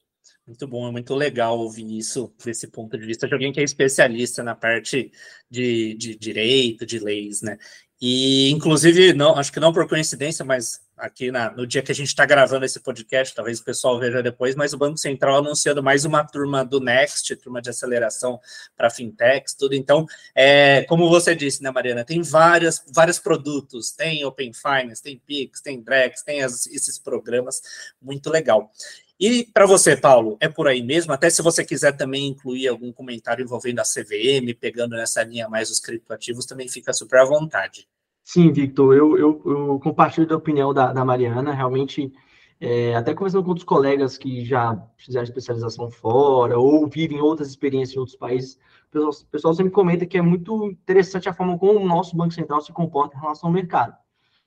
Muito 0.46 0.68
bom, 0.68 0.86
é 0.86 0.90
muito 0.90 1.14
legal 1.14 1.58
ouvir 1.58 1.96
isso 1.96 2.30
desse 2.44 2.68
ponto 2.68 2.98
de 2.98 3.06
vista 3.06 3.26
de 3.26 3.32
alguém 3.32 3.50
que 3.50 3.60
é 3.60 3.62
especialista 3.62 4.42
na 4.42 4.54
parte 4.54 5.10
de, 5.48 5.94
de 5.94 6.14
direito, 6.16 6.84
de 6.84 6.98
leis, 6.98 7.40
né? 7.40 7.56
E, 8.00 8.50
inclusive, 8.50 9.12
não, 9.12 9.36
acho 9.36 9.52
que 9.52 9.60
não 9.60 9.72
por 9.72 9.88
coincidência, 9.88 10.44
mas 10.44 10.82
aqui 10.96 11.30
na, 11.30 11.50
no 11.50 11.66
dia 11.66 11.82
que 11.82 11.90
a 11.90 11.94
gente 11.94 12.08
está 12.08 12.24
gravando 12.24 12.64
esse 12.64 12.78
podcast, 12.80 13.34
talvez 13.34 13.58
o 13.58 13.64
pessoal 13.64 13.98
veja 13.98 14.22
depois, 14.22 14.54
mas 14.54 14.72
o 14.72 14.78
Banco 14.78 14.98
Central 14.98 15.38
anunciando 15.38 15.82
mais 15.82 16.04
uma 16.04 16.24
turma 16.24 16.64
do 16.64 16.80
Next, 16.80 17.34
turma 17.36 17.60
de 17.60 17.70
aceleração 17.70 18.40
para 18.76 18.90
fintechs, 18.90 19.54
tudo. 19.54 19.74
Então, 19.74 20.06
é, 20.34 20.82
como 20.88 21.08
você 21.08 21.34
disse, 21.34 21.62
né, 21.62 21.70
Mariana, 21.70 22.04
tem 22.04 22.22
várias, 22.22 22.84
vários 22.92 23.18
produtos, 23.18 23.92
tem 23.92 24.24
Open 24.24 24.52
Finance, 24.52 25.02
tem 25.02 25.20
Pix, 25.24 25.60
tem 25.60 25.80
Drex, 25.80 26.22
tem 26.22 26.42
as, 26.42 26.66
esses 26.66 26.98
programas, 26.98 27.62
muito 28.00 28.30
legal. 28.30 28.70
E 29.18 29.44
para 29.52 29.64
você, 29.64 29.96
Paulo, 29.96 30.36
é 30.40 30.48
por 30.48 30.66
aí 30.66 30.82
mesmo? 30.82 31.12
Até 31.12 31.30
se 31.30 31.40
você 31.40 31.64
quiser 31.64 31.96
também 31.96 32.26
incluir 32.26 32.66
algum 32.66 32.92
comentário 32.92 33.44
envolvendo 33.44 33.78
a 33.78 33.84
CVM, 33.84 34.52
pegando 34.58 34.96
nessa 34.96 35.22
linha 35.22 35.48
mais 35.48 35.70
os 35.70 35.78
criptoativos, 35.78 36.46
também 36.46 36.68
fica 36.68 36.92
super 36.92 37.20
à 37.20 37.24
vontade. 37.24 37.86
Sim, 38.24 38.50
Victor, 38.52 38.96
eu, 38.96 39.16
eu, 39.16 39.42
eu 39.44 39.80
compartilho 39.80 40.26
da 40.26 40.36
opinião 40.36 40.74
da, 40.74 40.92
da 40.92 41.04
Mariana. 41.04 41.52
Realmente, 41.52 42.12
é, 42.60 42.94
até 42.96 43.14
conversando 43.14 43.44
com 43.44 43.50
outros 43.50 43.66
colegas 43.66 44.18
que 44.18 44.44
já 44.44 44.82
fizeram 44.96 45.24
especialização 45.24 45.90
fora 45.90 46.58
ou 46.58 46.88
vivem 46.88 47.20
outras 47.20 47.48
experiências 47.48 47.94
em 47.94 48.00
outros 48.00 48.16
países, 48.16 48.58
o 48.88 48.90
pessoal, 48.90 49.10
o 49.10 49.26
pessoal 49.26 49.54
sempre 49.54 49.72
comenta 49.72 50.06
que 50.06 50.18
é 50.18 50.22
muito 50.22 50.70
interessante 50.70 51.28
a 51.28 51.34
forma 51.34 51.56
como 51.58 51.78
o 51.78 51.86
nosso 51.86 52.16
Banco 52.16 52.34
Central 52.34 52.60
se 52.62 52.72
comporta 52.72 53.16
em 53.16 53.20
relação 53.20 53.48
ao 53.48 53.54
mercado. 53.54 53.94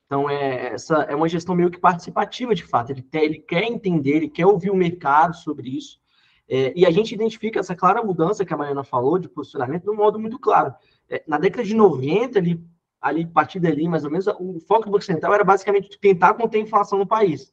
Então, 0.08 0.28
é, 0.28 0.72
essa 0.72 1.02
é 1.02 1.14
uma 1.14 1.28
gestão 1.28 1.54
meio 1.54 1.70
que 1.70 1.78
participativa, 1.78 2.54
de 2.54 2.64
fato. 2.64 2.90
Ele, 2.90 3.02
quer, 3.02 3.24
ele 3.24 3.38
quer 3.40 3.64
entender, 3.64 4.16
ele 4.16 4.28
quer 4.30 4.46
ouvir 4.46 4.70
o 4.70 4.76
mercado 4.76 5.36
sobre 5.36 5.68
isso. 5.68 6.00
É, 6.48 6.72
e 6.74 6.86
a 6.86 6.90
gente 6.90 7.14
identifica 7.14 7.60
essa 7.60 7.76
clara 7.76 8.02
mudança 8.02 8.42
que 8.42 8.54
a 8.54 8.56
Mariana 8.56 8.82
falou 8.82 9.18
de 9.18 9.28
posicionamento 9.28 9.82
de 9.82 9.90
um 9.90 9.94
modo 9.94 10.18
muito 10.18 10.38
claro. 10.38 10.74
É, 11.10 11.22
na 11.28 11.38
década 11.38 11.62
de 11.62 11.74
90, 11.74 12.38
ali, 12.38 12.64
ali, 13.02 13.24
a 13.24 13.34
partir 13.34 13.60
dali, 13.60 13.86
mais 13.86 14.02
ou 14.02 14.10
menos, 14.10 14.26
o 14.26 14.58
foco 14.60 14.86
do 14.86 14.92
Banco 14.92 15.04
Central 15.04 15.34
era 15.34 15.44
basicamente 15.44 16.00
tentar 16.00 16.32
conter 16.32 16.56
a 16.56 16.62
inflação 16.62 16.98
no 16.98 17.06
país. 17.06 17.52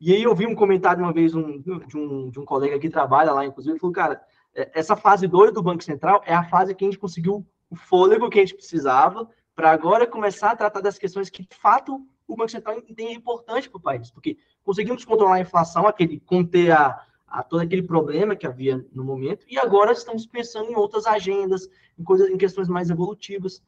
E 0.00 0.14
aí 0.14 0.22
eu 0.22 0.34
vi 0.34 0.46
um 0.46 0.54
comentário 0.54 1.02
uma 1.02 1.12
vez 1.12 1.34
um, 1.34 1.60
de, 1.60 1.96
um, 1.96 2.30
de 2.30 2.38
um 2.38 2.44
colega 2.44 2.78
que 2.78 2.88
trabalha 2.88 3.32
lá, 3.32 3.44
inclusive, 3.44 3.72
ele 3.72 3.80
falou, 3.80 3.92
cara, 3.92 4.22
é, 4.54 4.70
essa 4.78 4.94
fase 4.94 5.26
2 5.26 5.52
do 5.52 5.60
Banco 5.60 5.82
Central 5.82 6.22
é 6.24 6.32
a 6.32 6.44
fase 6.44 6.72
que 6.72 6.84
a 6.84 6.88
gente 6.88 7.00
conseguiu 7.00 7.44
o 7.68 7.74
fôlego 7.74 8.30
que 8.30 8.38
a 8.38 8.42
gente 8.42 8.54
precisava 8.54 9.28
para 9.60 9.72
agora 9.72 10.06
começar 10.06 10.52
a 10.52 10.56
tratar 10.56 10.80
das 10.80 10.96
questões 10.96 11.28
que, 11.28 11.42
de 11.42 11.54
fato, 11.54 12.00
o 12.26 12.34
Banco 12.34 12.50
Central 12.50 12.78
entende 12.78 13.12
importante 13.12 13.68
para 13.68 13.76
o 13.76 13.82
país, 13.82 14.10
porque 14.10 14.38
conseguimos 14.64 15.04
controlar 15.04 15.34
a 15.34 15.40
inflação, 15.40 15.86
aquele 15.86 16.18
conter 16.18 16.72
a, 16.72 16.98
a, 17.28 17.42
todo 17.42 17.60
aquele 17.60 17.82
problema 17.82 18.34
que 18.34 18.46
havia 18.46 18.82
no 18.90 19.04
momento, 19.04 19.44
e 19.46 19.58
agora 19.58 19.92
estamos 19.92 20.24
pensando 20.24 20.70
em 20.70 20.76
outras 20.76 21.06
agendas, 21.06 21.68
em 21.98 22.02
coisas, 22.02 22.30
em 22.30 22.38
questões 22.38 22.68
mais 22.68 22.88
evolutivas. 22.88 23.62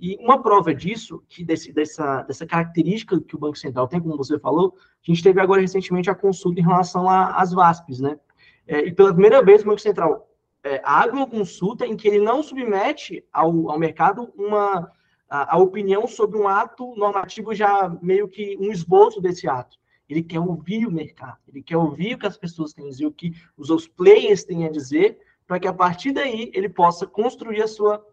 E 0.00 0.16
uma 0.16 0.42
prova 0.42 0.74
disso, 0.74 1.22
que 1.28 1.44
desse, 1.44 1.72
dessa, 1.72 2.22
dessa 2.22 2.44
característica 2.44 3.20
que 3.20 3.36
o 3.36 3.38
Banco 3.38 3.56
Central 3.56 3.86
tem, 3.86 4.00
como 4.00 4.16
você 4.16 4.40
falou, 4.40 4.74
a 4.76 4.80
gente 5.04 5.22
teve 5.22 5.40
agora 5.40 5.60
recentemente 5.60 6.10
a 6.10 6.14
consulta 6.16 6.58
em 6.58 6.64
relação 6.64 7.08
às 7.08 7.52
VASPs, 7.52 8.00
né? 8.00 8.18
É, 8.66 8.80
e 8.80 8.92
pela 8.92 9.12
primeira 9.12 9.44
vez 9.44 9.62
o 9.62 9.66
Banco 9.66 9.80
Central 9.80 10.28
é, 10.64 10.82
abre 10.84 11.14
uma 11.14 11.30
consulta 11.30 11.86
em 11.86 11.96
que 11.96 12.08
ele 12.08 12.18
não 12.18 12.42
submete 12.42 13.24
ao, 13.32 13.70
ao 13.70 13.78
mercado 13.78 14.32
uma 14.36 14.90
a, 15.28 15.56
a, 15.56 15.58
opinião 15.58 16.06
sobre 16.06 16.38
um 16.38 16.46
ato 16.46 16.94
normativo 16.96 17.54
já 17.54 17.88
meio 18.00 18.28
que 18.28 18.56
um 18.60 18.70
esboço 18.70 19.20
desse 19.20 19.48
ato. 19.48 19.76
Ele 20.08 20.22
quer 20.22 20.38
ouvir 20.38 20.86
o 20.86 20.92
mercado, 20.92 21.38
ele 21.48 21.62
quer 21.62 21.76
ouvir 21.76 22.14
o 22.14 22.18
que 22.18 22.26
as 22.26 22.36
pessoas 22.36 22.72
têm 22.72 22.86
a 22.86 22.90
dizer, 22.90 23.06
o 23.06 23.12
que 23.12 23.32
os, 23.56 23.70
os 23.70 23.88
players 23.88 24.44
têm 24.44 24.64
a 24.64 24.70
dizer, 24.70 25.18
para 25.46 25.58
que 25.58 25.66
a 25.66 25.72
partir 25.72 26.12
daí 26.12 26.50
ele 26.54 26.68
possa 26.68 27.06
construir 27.06 27.62
a 27.62 27.68
sua 27.68 28.04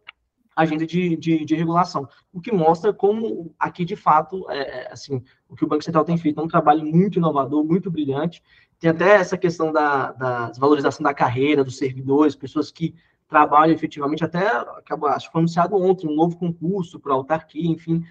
agenda 0.55 0.85
de, 0.85 1.15
de, 1.17 1.45
de, 1.45 1.55
regulação, 1.55 2.07
o 2.31 2.39
que 2.39 2.51
mostra 2.51 2.93
como 2.93 3.53
aqui 3.57 3.83
de 3.83 3.95
fato, 3.95 4.49
é, 4.49 4.57
é, 4.59 4.91
assim, 4.91 5.23
o 5.49 5.55
que 5.55 5.65
o 5.65 5.67
Banco 5.67 5.83
Central 5.83 6.05
tem 6.05 6.17
feito 6.17 6.39
é 6.39 6.43
um 6.43 6.47
trabalho 6.47 6.85
muito 6.85 7.17
inovador, 7.17 7.63
muito 7.63 7.89
brilhante. 7.89 8.41
Tem 8.79 8.89
até 8.89 9.15
essa 9.15 9.37
questão 9.37 9.71
da, 9.71 10.11
da 10.11 10.49
desvalorização 10.49 11.03
da 11.03 11.13
carreira 11.13 11.63
dos 11.63 11.77
servidores, 11.77 12.35
pessoas 12.35 12.71
que 12.71 12.93
trabalham 13.33 13.73
efetivamente, 13.73 14.23
até 14.23 14.45
acabou, 14.47 15.09
acho 15.09 15.25
que 15.25 15.31
foi 15.31 15.41
anunciado 15.41 15.75
ontem 15.75 16.07
um 16.07 16.15
novo 16.15 16.37
concurso 16.37 16.99
para 16.99 17.13
autarquia, 17.13 17.67
enfim, 17.67 18.03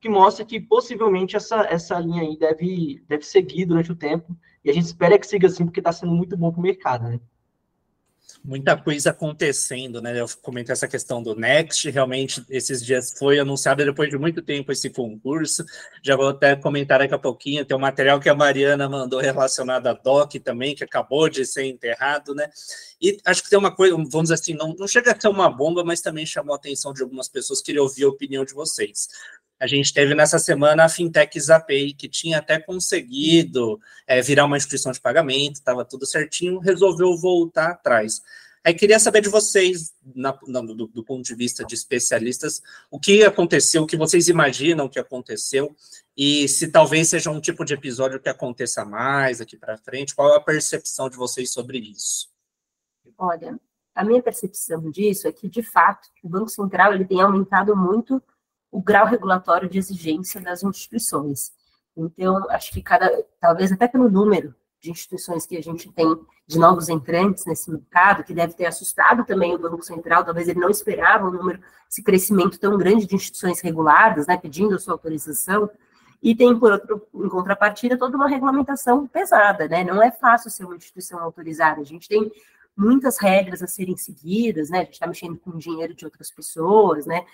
que 0.00 0.08
mostra 0.08 0.42
que 0.42 0.58
possivelmente 0.58 1.36
essa, 1.36 1.66
essa 1.68 1.98
linha 2.00 2.22
aí 2.22 2.38
deve, 2.38 3.04
deve 3.06 3.22
seguir 3.22 3.66
durante 3.66 3.92
o 3.92 3.94
tempo, 3.94 4.34
e 4.64 4.70
a 4.70 4.72
gente 4.72 4.86
espera 4.86 5.18
que 5.18 5.26
siga 5.26 5.48
assim, 5.48 5.66
porque 5.66 5.80
está 5.80 5.92
sendo 5.92 6.12
muito 6.12 6.34
bom 6.34 6.50
para 6.50 6.60
o 6.60 6.62
mercado, 6.62 7.04
né? 7.04 7.20
Muita 8.42 8.76
coisa 8.76 9.10
acontecendo, 9.10 10.00
né? 10.00 10.18
Eu 10.18 10.26
comentei 10.42 10.72
essa 10.72 10.88
questão 10.88 11.22
do 11.22 11.34
Next, 11.34 11.88
realmente 11.90 12.44
esses 12.48 12.84
dias 12.84 13.14
foi 13.18 13.38
anunciado 13.38 13.84
depois 13.84 14.08
de 14.08 14.18
muito 14.18 14.42
tempo 14.42 14.72
esse 14.72 14.90
concurso. 14.90 15.64
Já 16.02 16.16
vou 16.16 16.28
até 16.28 16.56
comentar 16.56 17.00
daqui 17.00 17.14
a 17.14 17.18
pouquinho, 17.18 17.64
tem 17.64 17.76
um 17.76 17.80
material 17.80 18.18
que 18.18 18.28
a 18.28 18.34
Mariana 18.34 18.88
mandou 18.88 19.20
relacionado 19.20 19.86
à 19.86 19.92
DOC 19.92 20.40
também, 20.40 20.74
que 20.74 20.84
acabou 20.84 21.28
de 21.28 21.44
ser 21.44 21.64
enterrado, 21.64 22.34
né? 22.34 22.48
E 23.00 23.18
acho 23.24 23.42
que 23.42 23.50
tem 23.50 23.58
uma 23.58 23.74
coisa, 23.74 23.94
vamos 23.94 24.22
dizer 24.24 24.34
assim, 24.34 24.54
não, 24.54 24.74
não 24.74 24.88
chega 24.88 25.12
a 25.12 25.20
ser 25.20 25.28
uma 25.28 25.48
bomba, 25.48 25.84
mas 25.84 26.00
também 26.00 26.26
chamou 26.26 26.54
a 26.54 26.56
atenção 26.56 26.92
de 26.92 27.02
algumas 27.02 27.28
pessoas, 27.28 27.62
queria 27.62 27.82
ouvir 27.82 28.04
a 28.04 28.08
opinião 28.08 28.44
de 28.44 28.54
vocês. 28.54 29.08
A 29.60 29.66
gente 29.66 29.92
teve 29.92 30.14
nessa 30.14 30.38
semana 30.38 30.84
a 30.86 30.88
Fintech 30.88 31.38
Zapay, 31.38 31.92
que 31.92 32.08
tinha 32.08 32.38
até 32.38 32.58
conseguido 32.58 33.78
é, 34.06 34.22
virar 34.22 34.46
uma 34.46 34.56
instituição 34.56 34.90
de 34.90 35.00
pagamento, 35.00 35.56
estava 35.56 35.84
tudo 35.84 36.06
certinho, 36.06 36.58
resolveu 36.58 37.14
voltar 37.18 37.72
atrás. 37.72 38.22
Aí 38.64 38.72
queria 38.72 38.98
saber 38.98 39.20
de 39.20 39.28
vocês, 39.28 39.94
na, 40.14 40.38
na, 40.46 40.60
do, 40.62 40.86
do, 40.86 41.04
ponto 41.04 41.22
de 41.22 41.34
vista 41.34 41.62
de 41.64 41.74
especialistas, 41.74 42.62
o 42.90 42.98
que 42.98 43.22
aconteceu, 43.22 43.82
o 43.82 43.86
que 43.86 43.98
vocês 43.98 44.28
imaginam 44.28 44.88
que 44.88 44.98
aconteceu, 44.98 45.76
e 46.16 46.48
se 46.48 46.68
talvez 46.68 47.08
seja 47.08 47.30
um 47.30 47.40
tipo 47.40 47.64
de 47.64 47.74
episódio 47.74 48.20
que 48.20 48.28
aconteça 48.30 48.82
mais 48.84 49.42
aqui 49.42 49.58
para 49.58 49.76
frente, 49.76 50.14
qual 50.14 50.34
a 50.34 50.40
percepção 50.40 51.08
de 51.08 51.16
vocês 51.16 51.52
sobre 51.52 51.78
isso? 51.78 52.30
Olha, 53.16 53.58
a 53.94 54.04
minha 54.04 54.22
percepção 54.22 54.90
disso 54.90 55.28
é 55.28 55.32
que, 55.32 55.48
de 55.48 55.62
fato, 55.62 56.08
o 56.22 56.28
Banco 56.28 56.48
Central 56.48 56.94
ele 56.94 57.04
tem 57.04 57.20
aumentado 57.20 57.76
muito 57.76 58.22
o 58.70 58.80
grau 58.80 59.06
regulatório 59.06 59.68
de 59.68 59.78
exigência 59.78 60.40
das 60.40 60.62
instituições. 60.62 61.52
Então, 61.96 62.48
acho 62.50 62.70
que 62.72 62.82
cada, 62.82 63.10
talvez 63.40 63.72
até 63.72 63.88
pelo 63.88 64.08
número 64.08 64.54
de 64.80 64.90
instituições 64.90 65.44
que 65.44 65.56
a 65.56 65.62
gente 65.62 65.90
tem 65.92 66.18
de 66.46 66.58
novos 66.58 66.88
entrantes 66.88 67.44
nesse 67.44 67.70
mercado, 67.70 68.24
que 68.24 68.32
deve 68.32 68.54
ter 68.54 68.66
assustado 68.66 69.24
também 69.24 69.54
o 69.54 69.58
Banco 69.58 69.82
Central, 69.82 70.24
talvez 70.24 70.48
ele 70.48 70.58
não 70.58 70.70
esperava 70.70 71.28
um 71.28 71.30
número, 71.30 71.60
esse 71.88 72.02
crescimento 72.02 72.58
tão 72.58 72.76
grande 72.78 73.06
de 73.06 73.14
instituições 73.14 73.60
reguladas, 73.60 74.26
né, 74.26 74.36
pedindo 74.36 74.74
a 74.74 74.78
sua 74.78 74.94
autorização, 74.94 75.70
e 76.22 76.34
tem, 76.34 76.58
por 76.58 76.72
outro, 76.72 77.06
em 77.14 77.28
contrapartida, 77.28 77.96
toda 77.96 78.16
uma 78.16 78.28
regulamentação 78.28 79.06
pesada, 79.06 79.68
né, 79.68 79.84
não 79.84 80.02
é 80.02 80.10
fácil 80.10 80.50
ser 80.50 80.64
uma 80.64 80.76
instituição 80.76 81.20
autorizada, 81.20 81.80
a 81.80 81.84
gente 81.84 82.08
tem 82.08 82.30
muitas 82.76 83.18
regras 83.18 83.62
a 83.62 83.66
serem 83.66 83.96
seguidas, 83.96 84.70
né, 84.70 84.78
a 84.78 84.84
gente 84.84 84.94
está 84.94 85.06
mexendo 85.06 85.38
com 85.38 85.50
o 85.50 85.58
dinheiro 85.58 85.94
de 85.94 86.04
outras 86.04 86.30
pessoas, 86.30 87.04
né, 87.04 87.26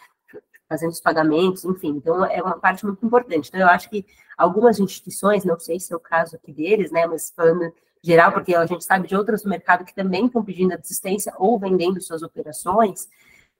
fazendo 0.69 0.91
os 0.91 1.01
pagamentos, 1.01 1.65
enfim. 1.65 1.91
Então, 1.91 2.25
é 2.25 2.43
uma 2.43 2.59
parte 2.59 2.85
muito 2.85 3.05
importante. 3.05 3.49
Então, 3.49 3.61
eu 3.61 3.69
acho 3.69 3.89
que 3.89 4.05
algumas 4.37 4.79
instituições, 4.79 5.45
não 5.45 5.59
sei 5.59 5.81
se 5.81 5.93
é 5.93 5.97
o 5.97 6.01
caso 6.01 6.37
aqui 6.37 6.53
deles, 6.53 6.91
né, 6.91 7.07
mas 7.07 7.33
falando 7.35 7.73
geral, 8.03 8.33
porque 8.33 8.55
a 8.55 8.67
gente 8.67 8.85
sabe 8.85 9.09
de 9.09 9.17
outros 9.17 9.43
no 9.43 9.51
mercado 9.51 9.85
que 9.85 9.95
também 9.95 10.27
estão 10.27 10.45
pedindo 10.45 10.75
assistência 10.75 11.33
ou 11.39 11.59
vendendo 11.59 12.01
suas 12.01 12.23
operações, 12.23 13.09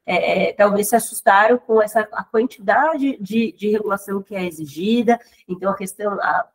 é, 0.05 0.51
é, 0.51 0.53
talvez 0.53 0.89
se 0.89 0.95
assustaram 0.95 1.59
com 1.59 1.83
essa 1.83 2.01
a 2.13 2.23
quantidade 2.23 3.19
de, 3.21 3.53
de 3.53 3.71
regulação 3.71 4.23
que 4.23 4.37
é 4.37 4.47
exigida, 4.47 5.19
então 5.49 5.73
a 5.73 5.77
questão, 5.77 6.13
a 6.21 6.49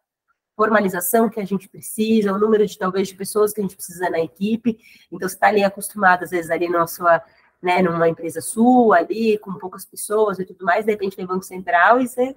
formalização 0.55 1.29
que 1.29 1.39
a 1.39 1.45
gente 1.45 1.67
precisa, 1.67 2.31
o 2.31 2.39
número 2.39 2.65
de 2.65 2.77
talvez 2.77 3.09
de 3.09 3.15
pessoas 3.15 3.51
que 3.51 3.59
a 3.59 3.63
gente 3.63 3.75
precisa 3.75 4.09
na 4.09 4.21
equipe, 4.21 4.79
então 5.11 5.27
você 5.27 5.35
está 5.35 5.47
ali 5.47 5.63
acostumado, 5.63 6.23
às 6.23 6.29
vezes, 6.29 6.49
ali 6.49 6.69
na 6.69 6.87
sua 6.87 7.21
né, 7.61 7.81
numa 7.81 8.09
empresa 8.09 8.41
sua 8.41 8.97
ali, 8.97 9.37
com 9.37 9.53
poucas 9.53 9.85
pessoas 9.85 10.39
e 10.39 10.45
tudo 10.45 10.65
mais, 10.65 10.85
de 10.85 10.91
repente 10.91 11.15
vem 11.15 11.25
Banco 11.25 11.45
Central 11.45 12.01
e 12.01 12.07
você 12.07 12.35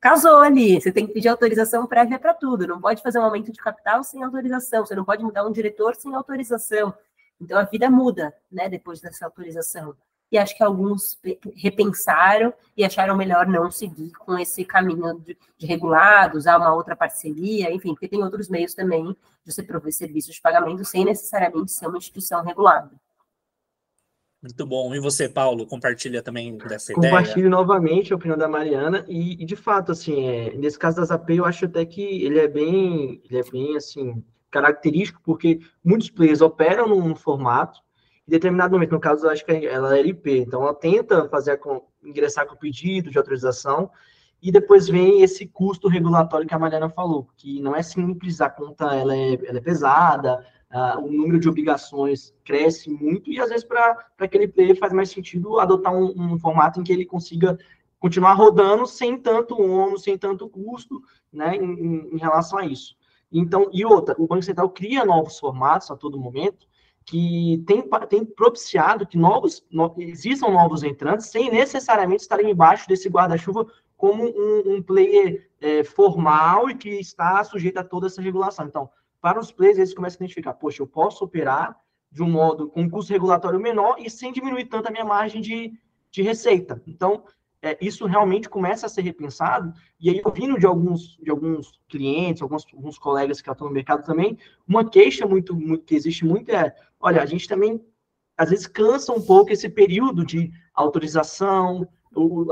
casou 0.00 0.38
ali, 0.38 0.80
você 0.80 0.92
tem 0.92 1.06
que 1.06 1.12
pedir 1.12 1.28
autorização 1.28 1.86
prévia 1.86 2.18
para 2.18 2.34
tudo, 2.34 2.66
não 2.66 2.80
pode 2.80 3.02
fazer 3.02 3.18
um 3.18 3.22
aumento 3.22 3.50
de 3.50 3.58
capital 3.58 4.04
sem 4.04 4.22
autorização, 4.22 4.84
você 4.84 4.94
não 4.94 5.04
pode 5.04 5.24
mudar 5.24 5.46
um 5.46 5.52
diretor 5.52 5.94
sem 5.94 6.14
autorização. 6.14 6.94
Então 7.40 7.58
a 7.58 7.64
vida 7.64 7.90
muda, 7.90 8.34
né, 8.50 8.68
depois 8.68 9.00
dessa 9.00 9.24
autorização. 9.24 9.96
E 10.30 10.36
acho 10.36 10.56
que 10.56 10.64
alguns 10.64 11.18
repensaram 11.54 12.52
e 12.76 12.84
acharam 12.84 13.16
melhor 13.16 13.46
não 13.46 13.70
seguir 13.70 14.10
com 14.12 14.36
esse 14.36 14.64
caminho 14.64 15.20
de, 15.20 15.38
de 15.56 15.66
regular, 15.66 16.34
usar 16.34 16.56
uma 16.56 16.74
outra 16.74 16.96
parceria, 16.96 17.72
enfim, 17.72 17.94
porque 17.94 18.08
tem 18.08 18.22
outros 18.22 18.48
meios 18.48 18.74
também 18.74 19.04
de 19.44 19.52
você 19.52 19.62
prover 19.62 19.92
serviços 19.92 20.34
de 20.34 20.40
pagamento 20.40 20.84
sem 20.84 21.04
necessariamente 21.04 21.70
ser 21.70 21.86
uma 21.86 21.98
instituição 21.98 22.42
regulada. 22.42 22.90
Muito 24.46 24.66
bom. 24.66 24.94
E 24.94 25.00
você, 25.00 25.28
Paulo, 25.28 25.66
compartilha 25.66 26.22
também 26.22 26.56
dessa 26.56 26.92
ideia? 26.92 27.10
Compartilho 27.12 27.50
novamente 27.50 28.12
a 28.12 28.16
opinião 28.16 28.38
da 28.38 28.48
Mariana 28.48 29.04
e, 29.08 29.42
e 29.42 29.44
de 29.44 29.56
fato, 29.56 29.90
assim, 29.90 30.24
é, 30.24 30.56
nesse 30.56 30.78
caso 30.78 30.98
das 30.98 31.10
AP, 31.10 31.30
eu 31.30 31.44
acho 31.44 31.64
até 31.64 31.84
que 31.84 32.00
ele 32.00 32.38
é 32.38 32.46
bem, 32.46 33.20
ele 33.28 33.40
é 33.40 33.50
bem, 33.50 33.76
assim, 33.76 34.22
característico, 34.48 35.20
porque 35.24 35.58
muitos 35.84 36.10
players 36.10 36.40
operam 36.40 36.86
num 36.88 37.16
formato, 37.16 37.80
em 38.26 38.30
determinado 38.30 38.72
momento, 38.72 38.92
no 38.92 39.00
caso, 39.00 39.26
eu 39.26 39.30
acho 39.30 39.44
que 39.44 39.66
ela 39.66 39.96
é 39.96 40.00
LP, 40.00 40.38
então 40.38 40.62
ela 40.62 40.74
tenta 40.74 41.28
fazer 41.28 41.56
com, 41.56 41.82
ingressar 42.04 42.46
com 42.46 42.54
o 42.54 42.58
pedido 42.58 43.10
de 43.10 43.18
autorização, 43.18 43.90
e 44.40 44.52
depois 44.52 44.88
vem 44.88 45.22
esse 45.22 45.46
custo 45.46 45.88
regulatório 45.88 46.46
que 46.46 46.54
a 46.54 46.58
Mariana 46.58 46.88
falou, 46.88 47.28
que 47.36 47.60
não 47.60 47.74
é 47.74 47.82
simples, 47.82 48.40
a 48.40 48.48
conta 48.48 48.94
ela 48.94 49.16
é, 49.16 49.34
ela 49.44 49.58
é 49.58 49.60
pesada, 49.60 50.46
uh, 50.72 51.00
o 51.00 51.10
número 51.10 51.38
de 51.38 51.48
obrigações 51.48 52.34
cresce 52.44 52.90
muito 52.90 53.30
e 53.30 53.40
às 53.40 53.48
vezes 53.48 53.64
para 53.64 54.06
aquele 54.18 54.48
player 54.48 54.76
faz 54.78 54.92
mais 54.92 55.10
sentido 55.10 55.58
adotar 55.58 55.94
um, 55.94 56.14
um, 56.16 56.38
formato 56.38 56.80
em 56.80 56.84
que 56.84 56.92
ele 56.92 57.04
consiga 57.04 57.58
continuar 57.98 58.34
rodando 58.34 58.86
sem 58.86 59.18
tanto 59.18 59.60
ônus, 59.60 60.02
sem 60.02 60.18
tanto 60.18 60.48
custo, 60.48 61.02
né, 61.32 61.56
em, 61.56 62.08
em, 62.12 62.18
relação 62.18 62.58
a 62.58 62.66
isso. 62.66 62.96
Então, 63.32 63.68
e 63.72 63.84
outra, 63.84 64.14
o 64.18 64.26
Banco 64.26 64.42
Central 64.42 64.70
cria 64.70 65.04
novos 65.04 65.38
formatos 65.38 65.90
a 65.90 65.96
todo 65.96 66.18
momento 66.18 66.66
que 67.04 67.62
tem, 67.66 67.82
tem 68.08 68.24
propiciado 68.24 69.06
que 69.06 69.16
novos, 69.16 69.64
no, 69.70 69.94
existam 69.98 70.48
novos 70.48 70.82
entrantes 70.82 71.26
sem 71.26 71.50
necessariamente 71.50 72.22
estarem 72.22 72.50
embaixo 72.50 72.88
desse 72.88 73.08
guarda-chuva 73.08 73.66
como 73.96 74.24
um, 74.24 74.74
um 74.74 74.82
player 74.82 75.48
é, 75.60 75.84
formal 75.84 76.68
e 76.68 76.74
que 76.74 76.90
está 76.90 77.42
sujeito 77.44 77.78
a 77.78 77.84
toda 77.84 78.08
essa 78.08 78.20
regulação. 78.20 78.66
Então, 78.66 78.90
para 79.26 79.40
os 79.40 79.50
players, 79.50 79.76
eles 79.76 79.92
começam 79.92 80.18
a 80.18 80.22
identificar, 80.22 80.54
poxa, 80.54 80.80
eu 80.80 80.86
posso 80.86 81.24
operar 81.24 81.76
de 82.12 82.22
um 82.22 82.30
modo 82.30 82.68
com 82.68 82.82
um 82.82 82.88
custo 82.88 83.12
regulatório 83.12 83.58
menor 83.58 83.96
e 83.98 84.08
sem 84.08 84.32
diminuir 84.32 84.66
tanto 84.66 84.86
a 84.86 84.90
minha 84.92 85.04
margem 85.04 85.40
de, 85.40 85.72
de 86.12 86.22
receita. 86.22 86.80
Então, 86.86 87.24
é, 87.60 87.76
isso 87.80 88.06
realmente 88.06 88.48
começa 88.48 88.86
a 88.86 88.88
ser 88.88 89.02
repensado, 89.02 89.72
e 89.98 90.10
aí, 90.10 90.22
ouvindo 90.24 90.56
de 90.56 90.64
alguns, 90.64 91.18
de 91.20 91.28
alguns 91.28 91.80
clientes, 91.88 92.40
alguns, 92.40 92.64
alguns 92.72 92.98
colegas 93.00 93.40
que 93.42 93.50
atuam 93.50 93.70
no 93.70 93.74
mercado 93.74 94.06
também, 94.06 94.38
uma 94.64 94.88
queixa 94.88 95.26
muito, 95.26 95.56
muito 95.56 95.84
que 95.84 95.96
existe 95.96 96.24
muito 96.24 96.52
é, 96.52 96.72
olha, 97.00 97.20
a 97.20 97.26
gente 97.26 97.48
também, 97.48 97.84
às 98.38 98.50
vezes, 98.50 98.68
cansa 98.68 99.12
um 99.12 99.20
pouco 99.20 99.52
esse 99.52 99.68
período 99.68 100.24
de 100.24 100.52
autorização, 100.72 101.84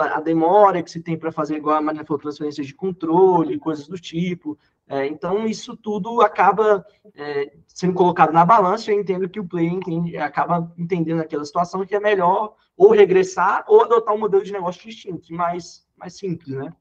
a 0.00 0.20
demora 0.20 0.82
que 0.82 0.90
se 0.90 1.00
tem 1.00 1.18
para 1.18 1.32
fazer, 1.32 1.56
igual 1.56 1.76
a 1.76 1.82
Maria 1.82 2.04
falou, 2.04 2.20
transferências 2.20 2.66
de 2.66 2.74
controle, 2.74 3.58
coisas 3.58 3.88
do 3.88 3.98
tipo, 3.98 4.58
é, 4.86 5.06
então, 5.06 5.46
isso 5.46 5.76
tudo 5.76 6.20
acaba 6.20 6.84
é, 7.14 7.52
sendo 7.66 7.94
colocado 7.94 8.32
na 8.32 8.44
balança. 8.44 8.90
Eu 8.90 9.00
entendo 9.00 9.28
que 9.28 9.40
o 9.40 9.46
player 9.46 9.72
entende, 9.72 10.16
acaba 10.16 10.72
entendendo 10.76 11.20
aquela 11.20 11.44
situação 11.44 11.86
que 11.86 11.94
é 11.94 12.00
melhor 12.00 12.54
ou 12.76 12.90
regressar 12.90 13.64
ou 13.66 13.82
adotar 13.82 14.14
um 14.14 14.18
modelo 14.18 14.44
de 14.44 14.52
negócio 14.52 14.82
distinto, 14.82 15.32
mais, 15.32 15.86
mais 15.96 16.14
simples, 16.14 16.56
né? 16.56 16.72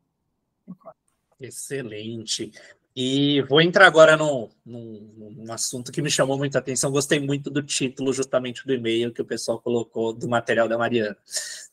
Excelente. 1.40 2.52
E 2.96 3.42
vou 3.44 3.60
entrar 3.60 3.88
agora 3.88 4.16
num, 4.16 4.50
num, 4.64 5.34
num, 5.36 5.52
assunto 5.52 5.92
que 5.92 6.02
me 6.02 6.12
chamou 6.12 6.38
muita 6.38 6.60
atenção. 6.60 6.92
Gostei 6.92 7.20
muito 7.20 7.50
do 7.50 7.64
título, 7.64 8.14
justamente 8.14 8.66
do 8.68 8.74
e-mail 8.74 9.12
que 9.12 9.22
o 9.22 9.26
pessoal 9.26 9.60
colocou 9.60 10.14
do 10.14 10.28
material 10.28 10.68
da 10.68 10.78
Mariana. 10.78 11.18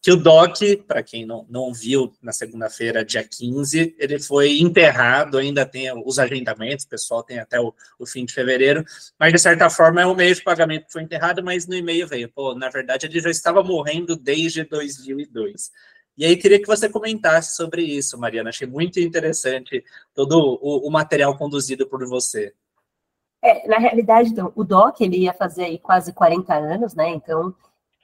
Que 0.02 0.10
o 0.10 0.16
DOC, 0.16 0.78
para 0.86 1.02
quem 1.02 1.26
não, 1.26 1.46
não 1.48 1.74
viu, 1.74 2.10
na 2.22 2.32
segunda-feira, 2.32 3.04
dia 3.04 3.22
15, 3.22 3.96
ele 3.98 4.18
foi 4.18 4.58
enterrado, 4.58 5.36
ainda 5.36 5.66
tem 5.66 5.92
os 6.06 6.18
agendamentos, 6.18 6.86
o 6.86 6.88
pessoal 6.88 7.22
tem 7.22 7.38
até 7.38 7.60
o, 7.60 7.74
o, 7.98 8.06
fim 8.06 8.24
de 8.24 8.32
fevereiro, 8.32 8.82
mas 9.18 9.32
de 9.32 9.38
certa 9.38 9.68
forma 9.68 10.00
é 10.00 10.06
um 10.06 10.14
meio 10.14 10.34
de 10.34 10.42
pagamento 10.42 10.86
que 10.86 10.92
foi 10.92 11.02
enterrado, 11.02 11.44
mas 11.44 11.66
no 11.66 11.74
e-mail 11.74 12.08
veio, 12.08 12.30
pô, 12.30 12.54
na 12.54 12.70
verdade 12.70 13.06
ele 13.06 13.20
já 13.20 13.30
estava 13.30 13.62
morrendo 13.62 14.16
desde 14.16 14.64
2002. 14.64 15.70
E 16.16 16.24
aí 16.24 16.36
queria 16.36 16.60
que 16.60 16.66
você 16.66 16.88
comentasse 16.88 17.54
sobre 17.54 17.82
isso, 17.82 18.18
Mariana, 18.18 18.48
achei 18.48 18.66
muito 18.66 18.98
interessante 18.98 19.84
todo 20.14 20.58
o, 20.62 20.88
o 20.88 20.90
material 20.90 21.36
conduzido 21.36 21.86
por 21.86 22.06
você. 22.06 22.54
É, 23.42 23.66
na 23.66 23.78
realidade, 23.78 24.30
então, 24.30 24.52
o 24.54 24.64
DOC, 24.64 25.00
ele 25.00 25.18
ia 25.18 25.32
fazer 25.32 25.64
aí 25.64 25.78
quase 25.78 26.12
40 26.12 26.54
anos, 26.54 26.94
né, 26.94 27.08
então 27.10 27.54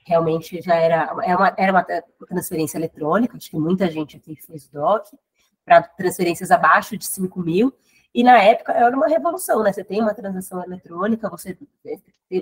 realmente 0.07 0.61
já 0.61 0.75
era, 0.75 1.13
era, 1.23 1.37
uma, 1.37 1.53
era 1.57 1.71
uma 1.71 1.85
transferência 2.27 2.77
eletrônica, 2.77 3.35
acho 3.35 3.49
que 3.49 3.57
muita 3.57 3.91
gente 3.91 4.15
aqui 4.15 4.35
fez 4.35 4.67
DOC, 4.69 5.17
para 5.65 5.83
transferências 5.83 6.49
abaixo 6.49 6.97
de 6.97 7.05
5 7.05 7.41
mil, 7.41 7.73
e 8.15 8.23
na 8.23 8.41
época 8.41 8.71
era 8.71 8.95
uma 8.95 9.07
revolução, 9.07 9.61
né? 9.61 9.73
Você 9.73 9.83
tem 9.83 10.01
uma 10.01 10.13
transação 10.13 10.63
eletrônica, 10.63 11.29
você 11.29 11.57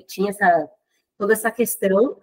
tinha 0.08 0.30
essa, 0.30 0.70
toda 1.18 1.34
essa 1.34 1.50
questão 1.50 2.18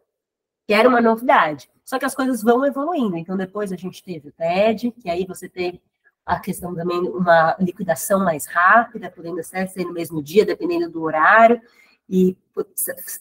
que 0.66 0.72
era 0.72 0.88
uma 0.88 1.00
novidade. 1.00 1.68
Só 1.84 1.98
que 1.98 2.04
as 2.04 2.14
coisas 2.14 2.40
vão 2.40 2.64
evoluindo. 2.64 3.16
Então, 3.16 3.36
depois 3.36 3.72
a 3.72 3.76
gente 3.76 4.02
teve 4.02 4.28
o 4.28 4.32
TED, 4.32 4.92
que 4.92 5.10
aí 5.10 5.26
você 5.26 5.48
teve 5.48 5.82
a 6.24 6.38
questão 6.38 6.72
também 6.72 7.00
uma 7.00 7.56
liquidação 7.58 8.20
mais 8.20 8.46
rápida, 8.46 9.10
podendo 9.10 9.42
ser 9.42 9.84
no 9.84 9.92
mesmo 9.92 10.22
dia, 10.22 10.46
dependendo 10.46 10.88
do 10.88 11.02
horário, 11.02 11.60
e 12.08 12.36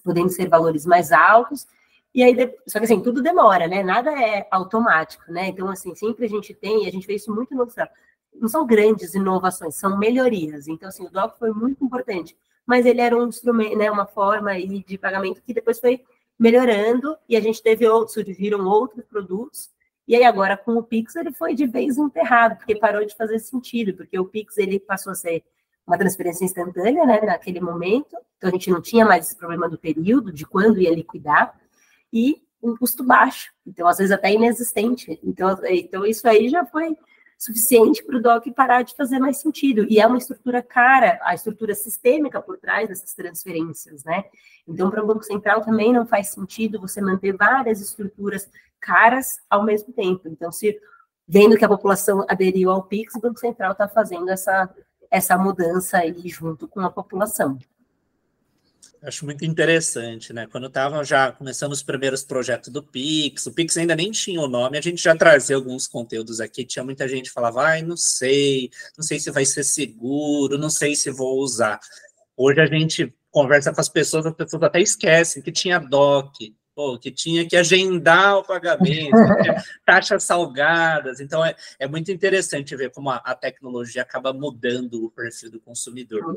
podendo 0.04 0.30
ser 0.30 0.48
valores 0.48 0.86
mais 0.86 1.12
altos. 1.12 1.68
E 2.14 2.24
aí, 2.24 2.36
só 2.68 2.80
que 2.80 2.86
assim, 2.86 3.02
tudo 3.02 3.22
demora, 3.22 3.68
né? 3.68 3.82
Nada 3.84 4.12
é 4.12 4.48
automático, 4.52 5.32
né? 5.32 5.48
Então, 5.48 5.70
assim, 5.70 5.96
sempre 5.96 6.26
a 6.26 6.30
gente 6.30 6.54
tem, 6.54 6.84
e 6.84 6.88
a 6.88 6.92
gente 6.92 7.08
vê 7.08 7.16
isso 7.16 7.34
muito 7.34 7.56
no 7.56 7.64
Excel, 7.64 7.88
não 8.34 8.50
são 8.50 8.66
grandes 8.66 9.14
inovações, 9.14 9.76
são 9.76 9.98
melhorias. 9.98 10.68
Então, 10.68 10.90
assim, 10.90 11.06
o 11.06 11.10
DOC 11.10 11.38
foi 11.38 11.52
muito 11.52 11.84
importante, 11.84 12.36
mas 12.66 12.86
ele 12.86 13.02
era 13.02 13.18
um 13.18 13.28
instrumento, 13.28 13.78
né, 13.78 13.90
uma 13.90 14.06
forma 14.06 14.54
de 14.60 14.98
pagamento 14.98 15.42
que 15.42 15.54
depois 15.54 15.80
foi 15.80 16.04
melhorando, 16.38 17.16
e 17.30 17.36
a 17.36 17.42
gente 17.42 17.62
teve 17.62 17.88
outros, 17.88 18.14
surgiram 18.14 18.66
outros 18.66 19.06
produtos, 19.06 19.70
e 20.08 20.16
aí 20.16 20.24
agora 20.24 20.58
com 20.58 20.76
o 20.76 20.84
Pix 20.84 21.16
ele 21.16 21.32
foi 21.32 21.54
de 21.54 21.68
vez 21.68 21.98
enterrado, 21.98 22.58
porque 22.58 22.76
parou 22.76 23.06
de 23.06 23.16
fazer 23.16 23.40
sentido, 23.40 23.94
porque 23.94 24.18
o 24.20 24.26
Pix 24.26 24.58
ele 24.58 24.80
passou 24.80 25.12
a 25.12 25.16
ser 25.16 25.44
uma 25.86 25.98
transferência 25.98 26.44
instantânea, 26.44 27.06
né, 27.06 27.22
naquele 27.22 27.60
momento, 27.60 28.18
então 28.38 28.50
a 28.50 28.54
gente 28.54 28.72
não 28.72 28.82
tinha 28.82 29.06
mais 29.06 29.28
esse 29.28 29.38
problema 29.38 29.70
do 29.70 29.78
período, 29.78 30.32
de 30.32 30.46
quando 30.46 30.82
ia 30.82 30.94
liquidar, 30.94 31.60
e 32.12 32.42
um 32.62 32.76
custo 32.78 33.04
baixo, 33.04 33.52
então 33.66 33.88
às 33.88 33.98
vezes 33.98 34.12
até 34.12 34.32
inexistente. 34.32 35.20
Então, 35.24 35.58
então 35.66 36.06
isso 36.06 36.28
aí 36.28 36.48
já 36.48 36.66
foi 36.66 36.96
suficiente 37.42 38.04
para 38.04 38.18
o 38.18 38.22
DOC 38.22 38.52
parar 38.52 38.84
de 38.84 38.96
fazer 38.96 39.18
mais 39.18 39.38
sentido. 39.38 39.88
E 39.90 40.00
é 40.00 40.06
uma 40.06 40.20
estrutura 40.20 40.62
cara, 40.62 41.20
a 41.24 41.34
estrutura 41.34 41.74
sistêmica 41.74 42.40
por 42.40 42.60
trás 42.60 42.88
dessas 42.88 43.16
transferências, 43.16 44.04
né? 44.04 44.26
Então, 44.68 44.92
para 44.92 45.04
o 45.04 45.08
Banco 45.08 45.24
Central 45.24 45.62
também 45.62 45.92
não 45.92 46.06
faz 46.06 46.30
sentido 46.30 46.80
você 46.80 47.02
manter 47.02 47.36
várias 47.36 47.82
estruturas 47.82 48.48
caras 48.80 49.40
ao 49.50 49.64
mesmo 49.64 49.92
tempo. 49.92 50.28
Então, 50.28 50.52
se 50.52 50.80
vendo 51.28 51.58
que 51.58 51.66
a 51.66 51.70
população 51.70 52.24
aderiu 52.30 52.70
ao 52.70 52.84
PIX, 52.84 53.16
o 53.16 53.22
Banco 53.22 53.40
Central 53.40 53.72
está 53.72 53.88
fazendo 53.88 54.30
essa, 54.30 54.70
essa 55.10 55.36
mudança 55.36 55.98
aí 55.98 56.30
junto 56.30 56.68
com 56.68 56.82
a 56.82 56.92
população. 56.92 57.58
Acho 59.04 59.26
muito 59.26 59.44
interessante, 59.44 60.32
né? 60.32 60.46
Quando 60.46 60.68
estavam 60.68 61.04
já 61.04 61.32
começando 61.32 61.72
os 61.72 61.82
primeiros 61.82 62.24
projetos 62.24 62.70
do 62.70 62.84
Pix, 62.84 63.48
o 63.48 63.52
Pix 63.52 63.76
ainda 63.76 63.96
nem 63.96 64.12
tinha 64.12 64.40
o 64.40 64.48
nome, 64.48 64.78
a 64.78 64.82
gente 64.82 65.02
já 65.02 65.16
trazia 65.16 65.56
alguns 65.56 65.88
conteúdos 65.88 66.40
aqui, 66.40 66.64
tinha 66.64 66.86
muita 66.86 67.08
gente 67.08 67.30
que 67.30 67.34
falava, 67.34 67.64
ai, 67.64 67.82
não 67.82 67.98
sei, 67.98 68.70
não 68.96 69.04
sei 69.04 69.20
se 69.20 69.32
vai 69.32 69.44
ser 69.44 69.64
seguro, 69.64 70.56
não 70.56 70.70
sei 70.70 70.96
se 70.96 71.10
vou 71.10 71.40
usar. 71.40 71.80
Hoje 72.38 72.62
a 72.62 72.68
gente 72.68 73.12
conversa 73.32 73.74
com 73.74 73.82
as 73.82 73.90
pessoas, 73.90 74.24
as 74.28 74.36
pessoas 74.36 74.62
até 74.62 74.80
esquecem 74.80 75.42
que 75.42 75.52
tinha 75.52 75.80
DOC, 75.80 76.56
pô, 76.76 76.98
que 76.98 77.12
tinha 77.12 77.48
que 77.48 77.56
agendar 77.56 78.38
o 78.38 78.44
pagamento, 78.44 79.12
taxas 79.86 80.24
salgadas. 80.24 81.20
Então, 81.20 81.46
é, 81.46 81.56
é 81.80 81.88
muito 81.88 82.12
interessante 82.12 82.76
ver 82.76 82.92
como 82.92 83.10
a, 83.10 83.18
a 83.18 83.36
tecnologia 83.36 84.02
acaba 84.02 84.34
mudando 84.34 85.06
o 85.06 85.12
perfil 85.12 85.52
do 85.52 85.60
consumidor. 85.60 86.36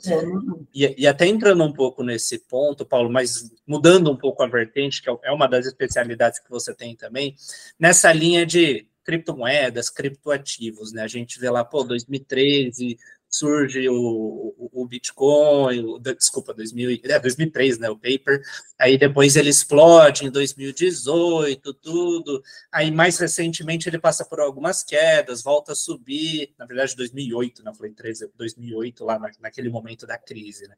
E, 0.75 1.03
e, 1.03 1.07
até 1.07 1.27
entrando 1.27 1.63
um 1.65 1.73
pouco 1.73 2.03
nesse 2.03 2.39
ponto, 2.39 2.85
Paulo, 2.85 3.11
mas 3.11 3.51
mudando 3.67 4.11
um 4.11 4.17
pouco 4.17 4.43
a 4.43 4.47
vertente, 4.47 5.03
que 5.03 5.11
é, 5.11 5.17
é 5.25 5.33
uma 5.33 5.47
das 5.47 5.67
especialidades 5.67 6.39
que 6.39 6.51
você 6.51 6.75
tem 6.75 6.97
também, 6.97 7.35
nessa 7.79 8.13
linha 8.13 8.45
de 8.45 8.87
criptomoedas, 9.05 9.91
criptoativos, 9.91 10.93
né? 10.93 11.03
A 11.03 11.09
gente 11.09 11.39
vê 11.39 11.51
lá, 11.51 11.63
pô, 11.63 11.85
2013, 11.85 12.99
surge 13.35 13.89
o, 13.89 14.55
o, 14.73 14.87
Bitcoin, 14.87 15.85
o, 15.85 15.99
desculpa, 15.99 16.55
2000, 16.55 17.01
é, 17.03 17.19
2003, 17.19 17.79
né, 17.79 17.91
o 17.91 17.97
paper, 17.97 18.41
aí 18.79 18.97
depois 18.97 19.35
ele 19.35 19.51
explode 19.51 20.25
em 20.25 20.31
2018, 20.31 21.75
tudo, 21.75 22.41
aí 22.71 22.93
mais 22.93 23.19
recentemente 23.19 23.89
ele 23.89 23.99
passa 23.99 24.25
por 24.25 24.39
algumas 24.39 24.85
quedas, 24.85 25.43
volta 25.43 25.73
a 25.73 25.75
subir, 25.75 26.55
na 26.57 26.65
verdade 26.65 26.95
2008, 26.95 27.65
não 27.65 27.75
foi 27.75 27.91
13, 27.91 28.31
2008, 28.37 29.05
lá 29.05 29.19
na, 29.19 29.31
naquele 29.41 29.69
momento 29.69 30.07
da 30.07 30.17
crise, 30.17 30.69
né. 30.69 30.77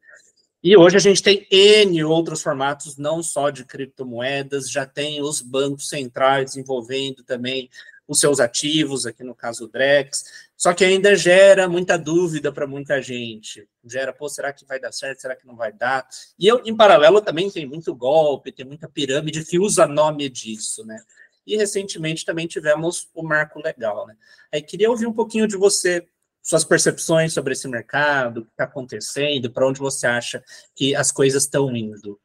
E 0.62 0.75
hoje 0.77 0.97
a 0.97 1.01
gente 1.01 1.23
tem 1.23 1.47
N 1.51 2.03
outros 2.05 2.42
formatos, 2.42 2.97
não 2.97 3.23
só 3.23 3.51
de 3.51 3.64
criptomoedas, 3.64 4.71
já 4.71 4.87
tem 4.87 5.23
os 5.23 5.42
bancos 5.42 5.90
centrais 5.90 6.57
envolvendo 6.57 7.23
também 7.23 7.69
os 8.09 8.21
seus 8.21 8.38
ativos, 8.38 9.05
aqui 9.05 9.25
no 9.25 9.35
caso 9.35 9.64
o 9.64 9.69
Drex, 9.69 10.25
só 10.57 10.73
que 10.73 10.85
ainda 10.85 11.14
gera 11.16 11.69
muita 11.69 11.99
dúvida 11.99 12.53
para 12.53 12.66
muita 12.66 13.03
gente. 13.03 13.69
Gera, 13.85 14.12
pô, 14.12 14.29
será 14.29 14.53
que 14.53 14.64
vai 14.64 14.79
dar 14.79 14.92
certo? 14.92 15.21
Será 15.21 15.35
que 15.35 15.47
não 15.47 15.57
vai 15.57 15.73
dar? 15.73 16.07
E 16.38 16.47
eu, 16.47 16.62
em 16.64 16.77
paralelo, 16.77 17.21
também 17.21 17.51
tem 17.51 17.66
muito 17.66 17.95
golpe, 17.95 18.53
tem 18.53 18.64
muita 18.64 18.88
pirâmide 18.88 19.45
que 19.45 19.59
usa 19.59 19.87
nome 19.87 20.29
disso, 20.29 20.85
né? 20.85 20.99
E 21.47 21.57
recentemente 21.57 22.25
também 22.25 22.47
tivemos 22.47 23.09
o 23.14 23.23
marco 23.23 23.61
legal, 23.61 24.07
né? 24.07 24.16
Aí 24.53 24.62
queria 24.62 24.90
ouvir 24.90 25.07
um 25.07 25.12
pouquinho 25.12 25.47
de 25.47 25.57
você, 25.57 26.07
suas 26.42 26.64
percepções 26.64 27.33
sobre 27.33 27.53
esse 27.53 27.69
mercado, 27.69 28.38
o 28.38 28.45
que 28.45 28.51
está 28.51 28.64
acontecendo, 28.64 29.51
para 29.51 29.66
onde 29.66 29.81
você 29.81 30.07
acha 30.07 30.42
que 30.75 30.95
as 30.95 31.11
coisas 31.12 31.42
estão 31.42 31.75
indo. 31.75 32.21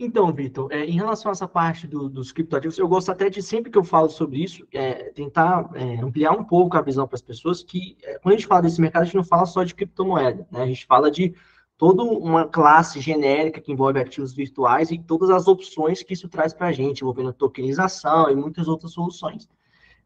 Então, 0.00 0.32
Vitor, 0.32 0.70
é, 0.70 0.84
em 0.84 0.92
relação 0.92 1.30
a 1.30 1.32
essa 1.32 1.48
parte 1.48 1.86
do, 1.88 2.08
dos 2.08 2.30
criptoativos, 2.30 2.78
eu 2.78 2.86
gosto 2.86 3.10
até 3.10 3.28
de, 3.28 3.42
sempre 3.42 3.68
que 3.68 3.76
eu 3.76 3.82
falo 3.82 4.08
sobre 4.08 4.44
isso, 4.44 4.64
é, 4.72 5.10
tentar 5.10 5.68
é, 5.74 6.00
ampliar 6.00 6.30
um 6.32 6.44
pouco 6.44 6.76
a 6.76 6.82
visão 6.82 7.06
para 7.08 7.16
as 7.16 7.22
pessoas, 7.22 7.64
que 7.64 7.96
é, 8.04 8.16
quando 8.20 8.34
a 8.34 8.38
gente 8.38 8.46
fala 8.46 8.62
desse 8.62 8.80
mercado, 8.80 9.02
a 9.02 9.04
gente 9.06 9.16
não 9.16 9.24
fala 9.24 9.44
só 9.44 9.64
de 9.64 9.74
criptomoeda, 9.74 10.46
né? 10.52 10.62
a 10.62 10.66
gente 10.66 10.86
fala 10.86 11.10
de 11.10 11.34
toda 11.76 12.04
uma 12.04 12.46
classe 12.46 13.00
genérica 13.00 13.60
que 13.60 13.72
envolve 13.72 13.98
ativos 13.98 14.32
virtuais 14.32 14.92
e 14.92 14.98
todas 14.98 15.30
as 15.30 15.48
opções 15.48 16.00
que 16.02 16.12
isso 16.12 16.28
traz 16.28 16.54
para 16.54 16.68
a 16.68 16.72
gente, 16.72 17.00
envolvendo 17.02 17.32
tokenização 17.32 18.30
e 18.30 18.36
muitas 18.36 18.68
outras 18.68 18.92
soluções. 18.92 19.48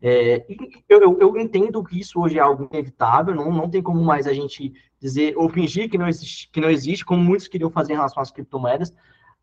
É, 0.01 0.45
eu, 0.89 1.19
eu, 1.21 1.37
entendo 1.37 1.85
que 1.85 2.01
isso 2.01 2.19
hoje 2.19 2.39
é 2.39 2.41
algo 2.41 2.69
inevitável, 2.73 3.35
não, 3.35 3.53
não 3.53 3.71
tem 3.71 3.83
como 3.83 4.03
mais 4.03 4.27
a 4.27 4.33
gente 4.33 4.73
dizer 4.99 5.35
ou 5.37 5.49
fingir 5.49 5.89
que 5.89 5.97
não, 5.97 6.09
existe, 6.09 6.51
que 6.51 6.61
não 6.61 6.71
existe, 6.71 7.05
como 7.05 7.23
muitos 7.23 7.47
queriam 7.47 7.71
fazer 7.71 7.93
em 7.93 7.97
relação 7.97 8.23
às 8.23 8.31
criptomoedas, 8.31 8.93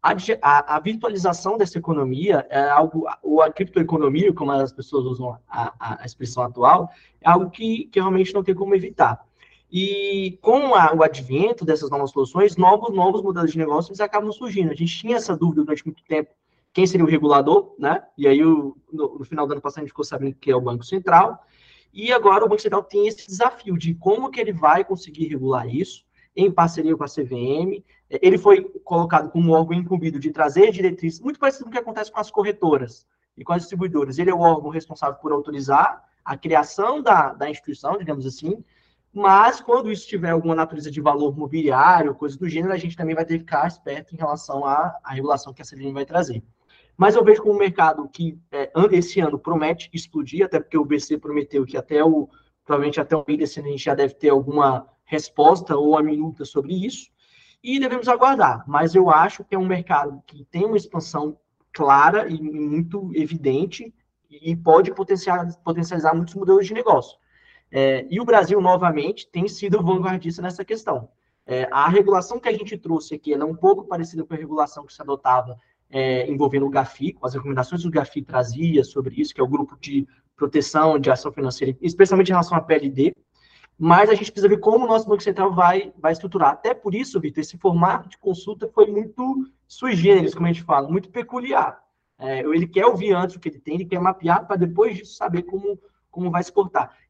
a, 0.02 0.16
a, 0.42 0.76
a, 0.76 0.80
virtualização 0.80 1.58
dessa 1.58 1.78
economia 1.78 2.48
é 2.50 2.70
algo, 2.70 3.06
ou 3.22 3.42
a 3.42 3.52
criptoeconomia, 3.52 4.34
como 4.34 4.52
as 4.52 4.72
pessoas 4.72 5.06
usam 5.06 5.38
a, 5.48 6.02
a 6.02 6.06
expressão 6.06 6.44
atual, 6.44 6.90
é 7.22 7.30
algo 7.30 7.50
que, 7.50 7.86
que 7.86 8.00
realmente 8.00 8.34
não 8.34 8.44
tem 8.44 8.56
como 8.56 8.76
evitar. 8.76 9.24
E 9.72 10.40
com 10.42 10.70
o 10.70 11.04
advento 11.04 11.64
dessas 11.64 11.90
novas 11.90 12.12
soluções, 12.12 12.58
novos, 12.58 12.94
novos 12.96 13.22
modelos 13.22 13.52
de 13.52 13.58
negócios 13.58 14.00
acabam 14.00 14.32
surgindo. 14.32 14.72
A 14.72 14.76
gente 14.76 14.98
tinha 14.98 15.18
essa 15.18 15.38
dúvida 15.38 15.64
durante 15.64 15.86
muito 15.86 16.04
tempo, 16.04 16.32
quem 16.74 16.88
seria 16.88 17.06
o 17.06 17.10
regulador, 17.10 17.76
né? 17.78 18.04
E 18.18 18.28
aí, 18.28 18.44
o, 18.44 18.76
no, 18.92 19.20
no 19.20 19.26
final 19.26 19.46
do 19.46 19.54
ano 19.54 19.62
passado, 19.62 19.80
a 19.80 19.82
gente 19.82 19.90
ficou 19.90 20.06
sabendo 20.06 20.36
que 20.36 20.52
é 20.52 20.56
o 20.56 20.62
Banco 20.62 20.84
Central. 20.84 21.44
E 21.94 22.12
agora 22.12 22.46
o 22.46 22.50
Banco 22.50 22.62
Central 22.62 22.84
tem 22.84 23.08
esse 23.08 23.28
desafio 23.28 23.78
de 23.78 23.94
como 23.96 24.30
que 24.30 24.40
ele 24.40 24.54
vai 24.54 24.84
conseguir 24.84 25.28
regular 25.28 25.68
isso, 25.68 26.04
em 26.36 26.52
parceria 26.52 26.96
com 26.96 27.04
a 27.04 27.08
CVM. 27.08 27.84
Ele 28.10 28.38
foi 28.38 28.64
colocado 28.84 29.30
como 29.30 29.54
órgão 29.54 29.78
incumbido 29.78 30.20
de 30.20 30.32
trazer 30.32 30.72
diretrizes, 30.72 31.20
muito 31.20 31.40
parecido 31.40 31.66
com 31.66 31.70
o 31.70 31.74
que 31.74 31.80
acontece 31.80 32.12
com 32.12 32.20
as 32.20 32.32
corretoras 32.32 33.06
e 33.38 33.44
com 33.44 33.54
as 33.54 33.62
distribuidoras. 33.62 34.18
Ele 34.18 34.32
é 34.32 34.34
o 34.34 34.40
órgão 34.40 34.70
responsável 34.70 35.20
por 35.20 35.32
autorizar 35.32 36.04
a 36.26 36.38
criação 36.38 37.02
da, 37.02 37.34
da 37.34 37.50
instituição, 37.50 37.98
digamos 37.98 38.26
assim, 38.26 38.64
mas 39.14 39.60
quando 39.60 39.92
isso 39.92 40.08
tiver 40.08 40.30
alguma 40.30 40.54
natureza 40.54 40.92
de 40.92 41.02
valor 41.02 41.36
mobiliário, 41.36 42.14
coisa 42.14 42.38
do 42.38 42.48
gênero, 42.48 42.74
a 42.74 42.78
gente 42.78 42.96
também 42.96 43.16
vai 43.16 43.26
ter 43.26 43.34
que 43.34 43.40
ficar 43.40 43.68
esperto 43.68 44.14
em 44.14 44.18
relação 44.18 44.66
à, 44.66 44.98
à 45.04 45.14
regulação 45.14 45.54
que 45.54 45.62
a 45.62 45.66
CVM 45.66 45.94
vai 45.94 46.06
trazer. 46.06 46.44
Mas 46.96 47.16
eu 47.16 47.24
vejo 47.24 47.42
como 47.42 47.56
um 47.56 47.58
mercado 47.58 48.08
que 48.10 48.38
é, 48.52 48.72
esse 48.92 49.20
ano 49.20 49.40
promete 49.40 49.90
explodir, 49.94 50.46
até 50.46 50.60
porque 50.60 50.78
o 50.78 50.86
BC 50.86 51.18
prometeu 51.18 51.66
que 51.66 51.78
até 51.78 52.04
o, 52.04 52.30
provavelmente 52.66 53.00
até 53.00 53.16
o 53.16 53.24
meio 53.26 53.40
desse 53.40 53.60
ano 53.60 53.70
a 53.70 53.72
gente 53.72 53.84
já 53.84 53.96
deve 53.96 54.14
ter 54.14 54.30
alguma 54.30 54.86
resposta 55.06 55.76
ou 55.76 55.98
a 55.98 56.04
minuta 56.04 56.46
sobre 56.46 56.86
isso, 56.86 57.10
e 57.64 57.80
devemos 57.80 58.08
aguardar. 58.08 58.64
Mas 58.68 58.96
eu 58.96 59.10
acho 59.10 59.44
que 59.44 59.56
é 59.56 59.58
um 59.58 59.68
mercado 59.68 60.22
que 60.26 60.46
tem 60.46 60.66
uma 60.66 60.78
expansão 60.78 61.38
clara 61.72 62.28
e 62.30 62.42
muito 62.42 63.12
evidente, 63.14 63.94
e 64.30 64.56
pode 64.56 64.94
potencializar, 64.94 66.14
muitos 66.14 66.36
modelos 66.36 66.68
de 66.68 66.74
negócio. 66.74 67.18
É, 67.72 68.06
e 68.10 68.20
o 68.20 68.26
Brasil, 68.26 68.62
novamente, 68.62 69.28
tem 69.28 69.48
sido 69.48 69.82
vanguardista 69.82 70.42
nessa 70.42 70.64
questão. 70.64 71.10
É, 71.46 71.68
a 71.72 71.90
regulação 71.90 72.40
que 72.40 72.48
a 72.48 72.54
gente 72.54 72.78
trouxe 72.78 73.16
aqui 73.16 73.34
é 73.34 73.44
um 73.44 73.56
pouco 73.56 73.86
parecida 73.86 74.24
com 74.24 74.34
a 74.34 74.38
regulação 74.38 74.86
que 74.86 74.94
se 74.94 75.02
adotava 75.02 75.58
é, 75.90 76.30
envolvendo 76.30 76.68
o 76.68 76.70
GAFI, 76.70 77.18
as 77.24 77.34
recomendações 77.34 77.82
que 77.82 77.88
o 77.88 77.92
GAFI 77.92 78.22
trazia 78.22 78.84
sobre 78.84 79.20
isso, 79.20 79.34
que 79.34 79.42
é 79.42 79.44
o 79.44 79.48
grupo 79.48 79.76
de 79.80 80.08
proteção 80.36 81.00
de 81.00 81.10
ação 81.10 81.32
financeira, 81.32 81.76
especialmente 81.82 82.30
em 82.30 82.34
relação 82.34 82.56
à 82.56 82.62
PLD, 82.62 83.16
mas 83.80 84.10
a 84.10 84.14
gente 84.14 84.30
precisa 84.30 84.50
ver 84.50 84.60
como 84.60 84.84
o 84.84 84.88
nosso 84.88 85.08
Banco 85.08 85.24
Central 85.24 85.54
vai, 85.54 85.94
vai 85.98 86.12
estruturar. 86.12 86.52
Até 86.52 86.74
por 86.74 86.94
isso, 86.94 87.18
Vitor, 87.18 87.40
esse 87.40 87.58
formato 87.58 88.10
de 88.10 88.18
consulta 88.18 88.68
foi 88.68 88.88
muito 88.88 89.50
sui 89.66 89.96
generis, 89.96 90.34
como 90.34 90.48
a 90.48 90.52
gente 90.52 90.64
fala, 90.64 90.90
muito 90.90 91.10
peculiar. 91.10 91.82
É, 92.18 92.42
ele 92.42 92.68
quer 92.68 92.86
ouvir 92.86 93.14
antes 93.14 93.38
o 93.38 93.40
que 93.40 93.48
ele 93.48 93.60
tem, 93.60 93.76
ele 93.76 93.86
quer 93.86 94.02
mapear 94.02 94.46
para 94.46 94.58
depois 94.58 94.98
disso 94.98 95.16
saber 95.16 95.44
como, 95.44 95.80
como 96.12 96.30
vai 96.30 96.44
se. 96.44 96.52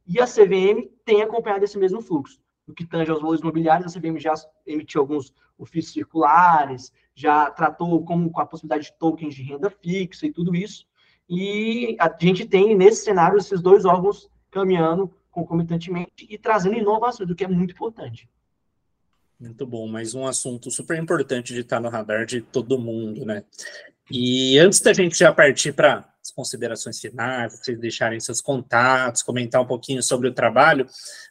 E 0.06 0.22
a 0.22 0.28
CVM 0.28 0.88
tem 1.04 1.24
acompanhado 1.24 1.66
esse 1.66 1.78
mesmo 1.78 2.02
fluxo. 2.02 2.40
No 2.68 2.76
que 2.76 2.86
tange 2.86 3.10
aos 3.10 3.20
valores 3.20 3.42
imobiliários, 3.42 3.96
a 3.96 4.00
CVM 4.00 4.20
já 4.20 4.36
emitiu 4.68 5.02
alguns 5.02 5.34
ofícios 5.58 5.94
circulares, 5.94 6.94
já 7.16 7.50
tratou 7.50 8.06
como 8.06 8.30
com 8.30 8.42
a 8.42 8.46
possibilidade 8.46 8.86
de 8.86 9.00
tokens 9.00 9.34
de 9.34 9.42
renda 9.42 9.72
fixa 9.72 10.28
e 10.28 10.32
tudo 10.32 10.56
isso. 10.56 10.86
E 11.28 11.98
a 12.00 12.16
gente 12.20 12.46
tem, 12.46 12.76
nesse 12.76 13.04
cenário, 13.04 13.40
esses 13.40 13.60
dois 13.60 13.86
órgãos 13.86 14.30
caminhando 14.52 15.12
concomitantemente 15.32 16.28
e 16.30 16.38
trazendo 16.38 16.76
inovações, 16.76 17.30
o 17.30 17.36
que 17.36 17.44
é 17.44 17.48
muito 17.48 17.74
importante. 17.74 18.30
Muito 19.39 19.65
bom, 19.65 19.88
mais 19.88 20.13
um 20.13 20.28
assunto 20.28 20.70
super 20.70 21.02
importante 21.02 21.54
de 21.54 21.62
estar 21.62 21.80
no 21.80 21.88
radar 21.88 22.26
de 22.26 22.42
todo 22.42 22.78
mundo, 22.78 23.26
né? 23.26 23.44
E 24.12 24.58
antes 24.60 24.82
da 24.82 24.92
gente 24.92 25.18
já 25.18 25.32
partir 25.32 25.72
para 25.72 26.08
considerações 26.32 27.00
finais, 27.00 27.58
vocês 27.58 27.80
deixarem 27.80 28.20
seus 28.20 28.42
contatos, 28.42 29.22
comentar 29.22 29.62
um 29.62 29.65
pouquinho 29.65 30.02
sobre 30.02 30.28
o 30.28 30.34
trabalho, 30.34 30.86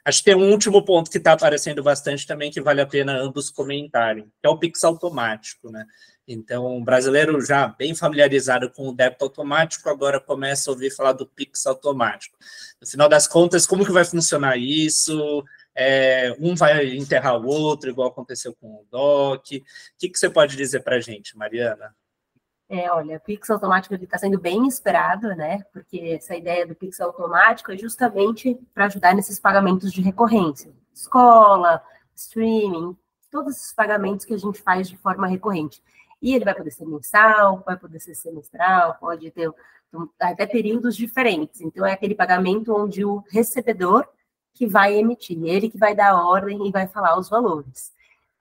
acho 0.05 0.19
que 0.19 0.25
tem 0.25 0.35
um 0.35 0.51
último 0.51 0.85
ponto 0.85 1.11
que 1.11 1.19
está 1.19 1.33
aparecendo 1.33 1.83
bastante 1.83 2.27
também 2.27 2.51
que 2.51 2.61
vale 2.61 2.81
a 2.81 2.87
pena 2.87 3.17
ambos 3.19 3.51
comentarem, 3.51 4.25
que 4.25 4.47
é 4.47 4.49
o 4.49 4.59
Pix 4.59 4.85
automático, 4.85 5.71
né? 5.71 5.85
Então, 6.31 6.77
o 6.77 6.85
brasileiro 6.85 7.41
já 7.41 7.69
bem 7.69 7.95
familiarizado 7.95 8.71
com 8.71 8.89
o 8.89 8.95
débito 8.95 9.25
automático, 9.25 9.89
agora 9.89 10.21
começa 10.21 10.71
a 10.71 10.75
ouvir 10.75 10.91
falar 10.91 11.13
do 11.13 11.27
Pix 11.27 11.67
automático. 11.67 12.37
No 12.79 12.87
final 12.87 13.09
das 13.09 13.27
contas, 13.27 13.67
como 13.67 13.85
que 13.85 13.91
vai 13.91 14.05
funcionar 14.05 14.59
isso? 14.59 15.43
É, 15.75 16.37
um 16.39 16.55
vai 16.55 16.87
enterrar 16.97 17.41
o 17.41 17.47
outro, 17.47 17.89
igual 17.89 18.09
aconteceu 18.09 18.55
com 18.55 18.67
o 18.67 18.87
DOC. 18.91 19.57
O 19.57 19.63
que, 19.99 20.11
que 20.11 20.19
você 20.19 20.29
pode 20.29 20.55
dizer 20.55 20.81
para 20.81 20.97
a 20.97 21.01
gente, 21.01 21.35
Mariana? 21.35 21.95
É, 22.69 22.91
olha, 22.93 23.17
o 23.17 23.21
Pix 23.21 23.49
automático 23.49 23.95
está 23.95 24.19
sendo 24.19 24.39
bem 24.39 24.67
esperado, 24.67 25.29
né? 25.29 25.63
Porque 25.73 25.99
essa 26.19 26.37
ideia 26.37 26.67
do 26.67 26.75
Pix 26.75 27.01
automático 27.01 27.73
é 27.73 27.79
justamente 27.79 28.55
para 28.75 28.85
ajudar 28.87 29.15
nesses 29.15 29.41
pagamentos 29.41 29.91
de 29.91 30.03
recorrência. 30.03 30.71
Escola, 30.95 31.83
streaming, 32.15 32.95
todos 33.31 33.57
esses 33.57 33.73
pagamentos 33.73 34.27
que 34.27 34.35
a 34.35 34.39
gente 34.39 34.61
faz 34.61 34.89
de 34.89 34.99
forma 34.99 35.27
recorrente. 35.27 35.83
E 36.21 36.35
ele 36.35 36.45
vai 36.45 36.55
poder 36.55 36.71
ser 36.71 36.85
mensal, 36.85 37.63
vai 37.65 37.77
poder 37.77 38.01
ser 38.01 38.15
semestral, 38.15 38.97
pode 39.01 39.31
ter 39.31 39.51
até 40.21 40.47
períodos 40.47 40.95
diferentes. 40.95 41.63
Então, 41.63 41.87
é 41.87 41.93
aquele 41.93 42.15
pagamento 42.15 42.75
onde 42.75 43.05
o 43.05 43.25
recebedor 43.31 44.07
que 44.53 44.67
vai 44.67 44.95
emitir, 44.95 45.39
ele 45.45 45.71
que 45.71 45.79
vai 45.79 45.95
dar 45.95 46.11
a 46.11 46.29
ordem 46.29 46.67
e 46.67 46.73
vai 46.73 46.87
falar 46.89 47.19
os 47.19 47.29
valores. 47.29 47.93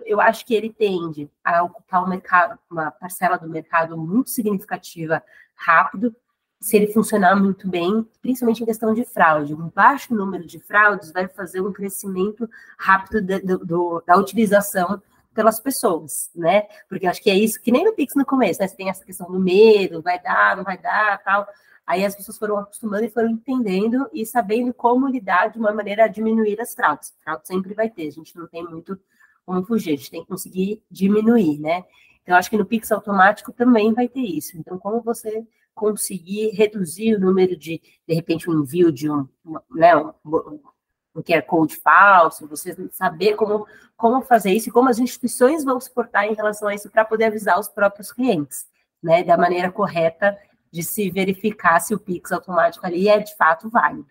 Eu 0.05 0.21
acho 0.21 0.45
que 0.45 0.53
ele 0.53 0.71
tende 0.71 1.29
a 1.43 1.63
ocupar 1.63 2.03
um 2.03 2.09
mercado, 2.09 2.57
uma 2.69 2.91
parcela 2.91 3.37
do 3.37 3.49
mercado 3.49 3.97
muito 3.97 4.29
significativa 4.29 5.23
rápido, 5.55 6.15
se 6.59 6.75
ele 6.75 6.87
funcionar 6.87 7.35
muito 7.35 7.67
bem, 7.67 8.07
principalmente 8.21 8.63
em 8.63 8.65
questão 8.65 8.93
de 8.93 9.05
fraude. 9.05 9.53
Um 9.53 9.69
baixo 9.69 10.13
número 10.13 10.45
de 10.45 10.59
fraudes 10.59 11.11
vai 11.11 11.27
fazer 11.27 11.61
um 11.61 11.71
crescimento 11.71 12.49
rápido 12.77 13.21
de, 13.21 13.39
de, 13.39 13.57
do, 13.57 14.03
da 14.05 14.17
utilização 14.17 15.01
pelas 15.33 15.59
pessoas, 15.59 16.31
né? 16.35 16.63
Porque 16.89 17.05
acho 17.05 17.21
que 17.21 17.29
é 17.29 17.35
isso, 17.35 17.61
que 17.61 17.71
nem 17.71 17.85
no 17.85 17.93
Pix 17.93 18.15
no 18.15 18.25
começo, 18.25 18.59
né? 18.59 18.67
Você 18.67 18.75
tem 18.75 18.89
essa 18.89 19.05
questão 19.05 19.31
do 19.31 19.39
medo, 19.39 20.01
vai 20.01 20.19
dar, 20.19 20.57
não 20.57 20.63
vai 20.63 20.79
dar, 20.79 21.21
tal. 21.23 21.47
Aí 21.85 22.03
as 22.03 22.15
pessoas 22.15 22.39
foram 22.39 22.57
acostumando 22.57 23.05
e 23.05 23.09
foram 23.09 23.29
entendendo 23.29 24.09
e 24.11 24.25
sabendo 24.25 24.73
como 24.73 25.07
lidar 25.07 25.49
de 25.49 25.59
uma 25.59 25.71
maneira 25.71 26.05
a 26.05 26.07
diminuir 26.07 26.59
as 26.59 26.73
fraudes. 26.73 27.13
Fraude 27.23 27.47
sempre 27.47 27.73
vai 27.75 27.89
ter, 27.89 28.07
a 28.07 28.11
gente 28.11 28.35
não 28.35 28.47
tem 28.47 28.63
muito 28.63 28.99
como 29.47 29.63
fugir, 29.63 29.93
a 29.93 29.95
gente 29.95 30.11
tem 30.11 30.21
que 30.21 30.27
conseguir 30.27 30.83
diminuir, 30.91 31.57
né? 31.57 31.85
Então, 32.21 32.35
acho 32.35 32.49
que 32.49 32.57
no 32.57 32.65
Pix 32.65 32.91
automático 32.91 33.53
também 33.53 33.93
vai 33.93 34.09
ter 34.09 34.19
isso. 34.19 34.57
Então, 34.57 34.77
como 34.77 35.01
você 35.01 35.47
conseguir 35.73 36.49
reduzir 36.49 37.15
o 37.15 37.19
número 37.19 37.55
de, 37.55 37.81
de 38.05 38.13
repente, 38.13 38.49
um 38.49 38.61
envio 38.61 38.91
de 38.91 39.09
um, 39.09 39.25
né, 39.71 39.95
um, 39.95 41.21
que 41.23 41.33
é 41.33 41.41
code 41.41 41.77
falso, 41.77 42.45
você 42.45 42.75
saber 42.91 43.35
como, 43.35 43.65
como 43.95 44.21
fazer 44.21 44.51
isso 44.51 44.67
e 44.67 44.71
como 44.71 44.89
as 44.89 44.99
instituições 44.99 45.63
vão 45.63 45.79
se 45.79 45.89
portar 45.93 46.25
em 46.25 46.33
relação 46.33 46.67
a 46.67 46.75
isso 46.75 46.89
para 46.91 47.05
poder 47.05 47.25
avisar 47.25 47.57
os 47.57 47.69
próprios 47.69 48.11
clientes, 48.11 48.67
né, 49.01 49.23
da 49.23 49.37
maneira 49.37 49.71
correta 49.71 50.37
de 50.69 50.83
se 50.83 51.09
verificar 51.09 51.79
se 51.79 51.95
o 51.95 51.99
Pix 51.99 52.33
automático 52.33 52.85
ali 52.85 53.07
é 53.07 53.19
de 53.19 53.33
fato 53.37 53.69
válido. 53.69 54.09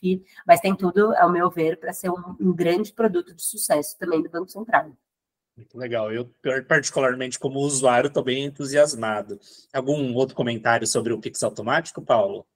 Que, 0.00 0.22
mas 0.46 0.60
tem 0.60 0.74
tudo, 0.74 1.14
ao 1.16 1.30
meu 1.30 1.50
ver, 1.50 1.78
para 1.78 1.92
ser 1.92 2.10
um, 2.10 2.36
um 2.40 2.54
grande 2.54 2.92
produto 2.92 3.34
de 3.34 3.42
sucesso 3.42 3.96
também 3.98 4.22
do 4.22 4.30
Banco 4.30 4.48
Central. 4.48 4.92
Muito 5.56 5.76
legal. 5.76 6.12
Eu, 6.12 6.30
particularmente, 6.68 7.38
como 7.38 7.58
usuário, 7.58 8.06
estou 8.06 8.22
bem 8.22 8.44
entusiasmado. 8.44 9.40
Algum 9.72 10.14
outro 10.14 10.36
comentário 10.36 10.86
sobre 10.86 11.12
o 11.12 11.20
Pix 11.20 11.42
automático, 11.42 12.00
Paulo? 12.00 12.46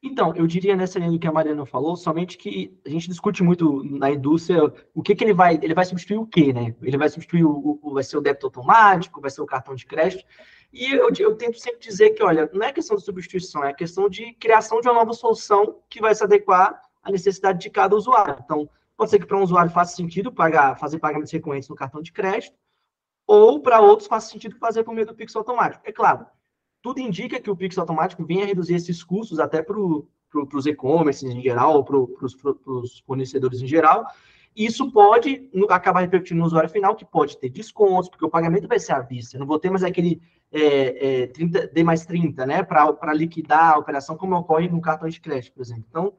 Então, 0.00 0.32
eu 0.36 0.46
diria 0.46 0.76
nessa 0.76 0.98
linha 0.98 1.10
do 1.10 1.18
que 1.18 1.26
a 1.26 1.32
Mariana 1.32 1.66
falou, 1.66 1.96
somente 1.96 2.38
que 2.38 2.78
a 2.86 2.88
gente 2.88 3.08
discute 3.08 3.42
muito 3.42 3.82
na 3.82 4.10
indústria 4.10 4.72
o 4.94 5.02
que, 5.02 5.14
que 5.14 5.24
ele 5.24 5.34
vai, 5.34 5.58
ele 5.60 5.74
vai 5.74 5.84
substituir 5.84 6.18
o 6.18 6.26
quê, 6.26 6.52
né? 6.52 6.74
Ele 6.82 6.96
vai 6.96 7.08
substituir 7.08 7.44
o, 7.44 7.80
o 7.82 7.94
vai 7.94 8.04
ser 8.04 8.16
o 8.16 8.20
débito 8.20 8.46
automático, 8.46 9.20
vai 9.20 9.30
ser 9.30 9.42
o 9.42 9.46
cartão 9.46 9.74
de 9.74 9.84
crédito. 9.84 10.24
E 10.72 10.92
eu, 10.92 11.10
eu 11.18 11.34
tento 11.34 11.58
sempre 11.58 11.80
dizer 11.80 12.10
que, 12.10 12.22
olha, 12.22 12.48
não 12.52 12.64
é 12.64 12.72
questão 12.72 12.96
de 12.96 13.02
substituição, 13.02 13.64
é 13.64 13.74
questão 13.74 14.08
de 14.08 14.34
criação 14.34 14.80
de 14.80 14.88
uma 14.88 14.94
nova 14.94 15.12
solução 15.14 15.80
que 15.88 16.00
vai 16.00 16.14
se 16.14 16.22
adequar 16.22 16.80
à 17.02 17.10
necessidade 17.10 17.58
de 17.58 17.68
cada 17.68 17.96
usuário. 17.96 18.36
Então, 18.44 18.70
pode 18.96 19.10
ser 19.10 19.18
que 19.18 19.26
para 19.26 19.36
um 19.36 19.42
usuário 19.42 19.70
faça 19.72 19.96
sentido 19.96 20.30
pagar, 20.30 20.78
fazer 20.78 21.00
pagamentos 21.00 21.32
recorrentes 21.32 21.68
no 21.68 21.74
cartão 21.74 22.00
de 22.00 22.12
crédito, 22.12 22.54
ou 23.26 23.60
para 23.60 23.80
outros 23.80 24.08
faça 24.08 24.30
sentido 24.30 24.56
fazer 24.58 24.84
por 24.84 24.94
meio 24.94 25.06
do 25.06 25.14
Pix 25.14 25.34
automático. 25.34 25.82
É 25.84 25.92
claro, 25.92 26.26
tudo 26.82 27.00
indica 27.00 27.40
que 27.40 27.50
o 27.50 27.56
Pix 27.56 27.76
automático 27.78 28.24
venha 28.24 28.46
reduzir 28.46 28.74
esses 28.74 29.02
custos 29.02 29.38
até 29.38 29.62
para 29.62 29.74
pro, 29.74 30.06
os 30.54 30.66
e-commerce 30.66 31.26
em 31.26 31.42
geral, 31.42 31.84
para 31.84 31.98
os 31.98 33.00
fornecedores 33.06 33.60
em 33.60 33.66
geral. 33.66 34.06
Isso 34.56 34.90
pode 34.90 35.48
acabar 35.68 36.00
repercutindo 36.00 36.40
no 36.40 36.46
usuário 36.46 36.68
final, 36.68 36.96
que 36.96 37.04
pode 37.04 37.38
ter 37.38 37.48
descontos, 37.48 38.08
porque 38.08 38.24
o 38.24 38.30
pagamento 38.30 38.66
vai 38.66 38.78
ser 38.78 38.92
à 38.92 39.00
vista. 39.00 39.36
Eu 39.36 39.40
não 39.40 39.46
vou 39.46 39.58
ter 39.58 39.70
mais 39.70 39.84
aquele 39.84 40.20
é, 40.50 41.22
é, 41.22 41.26
30, 41.28 41.68
D 41.68 41.84
mais 41.84 42.04
30, 42.04 42.44
né, 42.46 42.62
para 42.62 43.14
liquidar 43.14 43.74
a 43.74 43.78
operação, 43.78 44.16
como 44.16 44.34
ocorre 44.36 44.68
no 44.68 44.80
cartão 44.80 45.08
de 45.08 45.20
crédito, 45.20 45.52
por 45.54 45.62
exemplo. 45.62 45.84
Então, 45.88 46.12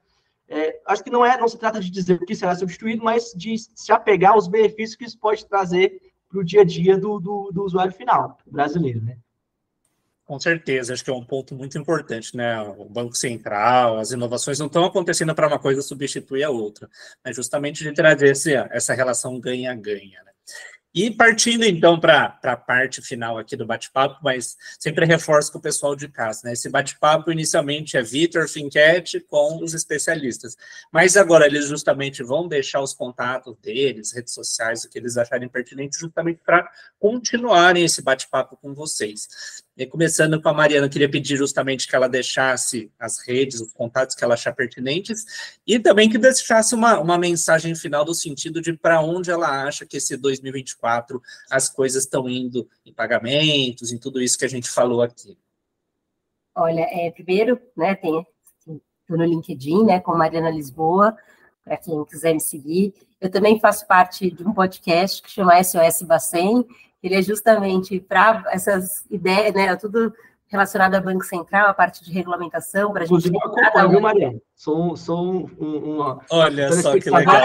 é, 0.48 0.80
acho 0.88 1.04
que 1.04 1.10
não 1.10 1.26
é, 1.26 1.38
não 1.38 1.48
se 1.48 1.58
trata 1.58 1.80
de 1.80 1.92
dizer 1.92 2.14
o 2.14 2.26
que 2.26 2.36
será 2.36 2.56
substituído, 2.56 3.04
mas 3.04 3.34
de 3.36 3.56
se 3.58 3.92
apegar 3.92 4.34
aos 4.34 4.48
benefícios 4.48 4.96
que 4.96 5.06
isso 5.06 5.20
pode 5.20 5.46
trazer 5.46 6.02
para 6.30 6.40
o 6.40 6.44
dia 6.44 6.62
a 6.62 6.64
dia 6.64 6.98
do, 6.98 7.20
do, 7.20 7.52
do 7.52 7.64
usuário 7.64 7.92
final, 7.92 8.38
brasileiro, 8.48 9.02
né? 9.02 9.18
Com 10.30 10.40
certeza, 10.40 10.94
acho 10.94 11.04
que 11.04 11.10
é 11.10 11.14
um 11.14 11.26
ponto 11.26 11.56
muito 11.56 11.76
importante, 11.80 12.38
né? 12.38 12.62
O 12.78 12.86
Banco 12.86 13.16
Central, 13.16 13.98
as 13.98 14.12
inovações 14.12 14.60
não 14.60 14.68
estão 14.68 14.86
acontecendo 14.86 15.34
para 15.34 15.48
uma 15.48 15.58
coisa 15.58 15.82
substituir 15.82 16.44
a 16.44 16.52
outra, 16.52 16.88
mas 17.26 17.36
justamente 17.36 17.84
de 17.84 17.92
trazer 17.94 18.34
esse, 18.34 18.54
essa 18.54 18.94
relação 18.94 19.40
ganha-ganha. 19.40 20.22
Né? 20.24 20.32
E 20.94 21.10
partindo 21.10 21.64
então 21.64 22.00
para 22.00 22.40
a 22.44 22.56
parte 22.56 23.02
final 23.02 23.40
aqui 23.40 23.56
do 23.56 23.66
bate-papo, 23.66 24.20
mas 24.24 24.56
sempre 24.78 25.04
reforço 25.04 25.52
com 25.52 25.58
o 25.58 25.62
pessoal 25.62 25.96
de 25.96 26.08
casa, 26.08 26.42
né? 26.44 26.54
Esse 26.54 26.70
bate-papo 26.70 27.32
inicialmente 27.32 27.98
é 27.98 28.04
Vitor 28.04 28.48
Finquete 28.48 29.20
com 29.20 29.64
os 29.64 29.74
especialistas, 29.74 30.56
mas 30.92 31.18
agora 31.18 31.48
eles 31.48 31.68
justamente 31.68 32.22
vão 32.22 32.48
deixar 32.48 32.82
os 32.82 32.94
contatos 32.94 33.58
deles, 33.58 34.12
redes 34.14 34.34
sociais, 34.34 34.84
o 34.84 34.90
que 34.92 35.00
eles 35.00 35.18
acharem 35.18 35.50
pertinente, 35.50 35.98
justamente 35.98 36.40
para 36.46 36.70
continuarem 37.00 37.84
esse 37.84 38.04
bate-papo 38.04 38.56
com 38.58 38.76
vocês. 38.76 39.28
E 39.80 39.88
começando 39.88 40.42
com 40.42 40.50
a 40.50 40.54
Mariana, 40.54 40.88
eu 40.88 40.90
queria 40.90 41.10
pedir 41.10 41.38
justamente 41.38 41.88
que 41.88 41.96
ela 41.96 42.10
deixasse 42.10 42.92
as 43.00 43.26
redes, 43.26 43.62
os 43.62 43.72
contatos 43.72 44.14
que 44.14 44.22
ela 44.22 44.34
achar 44.34 44.54
pertinentes, 44.54 45.58
e 45.66 45.80
também 45.80 46.10
que 46.10 46.18
deixasse 46.18 46.76
uma, 46.76 47.00
uma 47.00 47.18
mensagem 47.18 47.74
final 47.74 48.04
do 48.04 48.14
sentido 48.14 48.62
de 48.62 48.74
para 48.74 49.00
onde 49.00 49.32
ela 49.32 49.64
acha 49.64 49.86
que 49.86 49.96
esse 49.96 50.18
2024 50.18 51.22
as 51.50 51.70
coisas 51.70 52.04
estão 52.04 52.28
indo 52.28 52.68
em 52.86 52.92
pagamentos, 52.92 53.94
em 53.94 53.98
tudo 53.98 54.22
isso 54.22 54.38
que 54.38 54.44
a 54.44 54.50
gente 54.50 54.70
falou 54.70 55.02
aqui. 55.02 55.38
Olha, 56.54 56.82
é, 56.82 57.10
primeiro, 57.12 57.58
né, 57.78 57.96
tem 57.96 58.28
estou 58.68 59.18
no 59.18 59.24
LinkedIn, 59.24 59.86
né, 59.86 60.02
com 60.02 60.14
Mariana 60.14 60.50
Lisboa, 60.50 61.16
para 61.64 61.78
quem 61.78 62.04
quiser 62.04 62.34
me 62.34 62.42
seguir. 62.42 62.94
Eu 63.22 63.32
também 63.32 63.58
faço 63.62 63.88
parte 63.88 64.30
de 64.30 64.46
um 64.46 64.54
podcast 64.54 65.22
que 65.22 65.32
chama 65.32 65.64
SOS 65.64 66.02
Bacen, 66.02 66.68
ele 67.02 67.16
é 67.16 67.22
justamente 67.22 68.00
para 68.00 68.44
essas 68.52 69.06
ideias, 69.10 69.54
né? 69.54 69.76
Tudo 69.76 70.14
relacionada 70.50 70.98
ao 70.98 71.04
Banco 71.04 71.24
Central, 71.24 71.70
a 71.70 71.74
parte 71.74 72.04
de 72.04 72.12
regulamentação, 72.12 72.92
para 72.92 73.04
a 73.04 73.06
gente... 73.06 73.28
Inclusive, 73.28 73.36
eu 73.36 73.52
acompanho, 73.52 73.90
viu, 73.90 74.02
Mariana? 74.02 74.42
Sou, 74.56 74.98
sou 74.98 75.24
um, 75.24 75.50
um, 75.60 76.20
Olha 76.32 76.74
só 76.74 77.00
que 77.00 77.10
legal. 77.10 77.44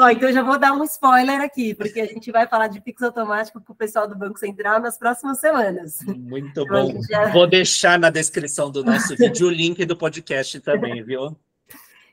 Ó, 0.00 0.08
então, 0.10 0.32
já 0.32 0.42
vou 0.42 0.58
dar 0.58 0.72
um 0.72 0.82
spoiler 0.82 1.40
aqui, 1.40 1.72
porque 1.72 2.00
a 2.00 2.06
gente 2.06 2.32
vai 2.32 2.46
falar 2.48 2.66
de 2.66 2.80
Pix 2.80 3.00
automático 3.02 3.60
para 3.60 3.72
o 3.72 3.76
pessoal 3.76 4.08
do 4.08 4.16
Banco 4.16 4.40
Central 4.40 4.80
nas 4.80 4.98
próximas 4.98 5.38
semanas. 5.38 6.00
Muito 6.04 6.48
então, 6.48 6.66
bom. 6.66 7.00
Já... 7.08 7.28
Vou 7.28 7.46
deixar 7.46 7.96
na 7.96 8.10
descrição 8.10 8.72
do 8.72 8.82
nosso 8.82 9.16
vídeo 9.16 9.46
o 9.46 9.50
link 9.50 9.84
do 9.84 9.96
podcast 9.96 10.58
também, 10.60 11.04
viu? 11.04 11.36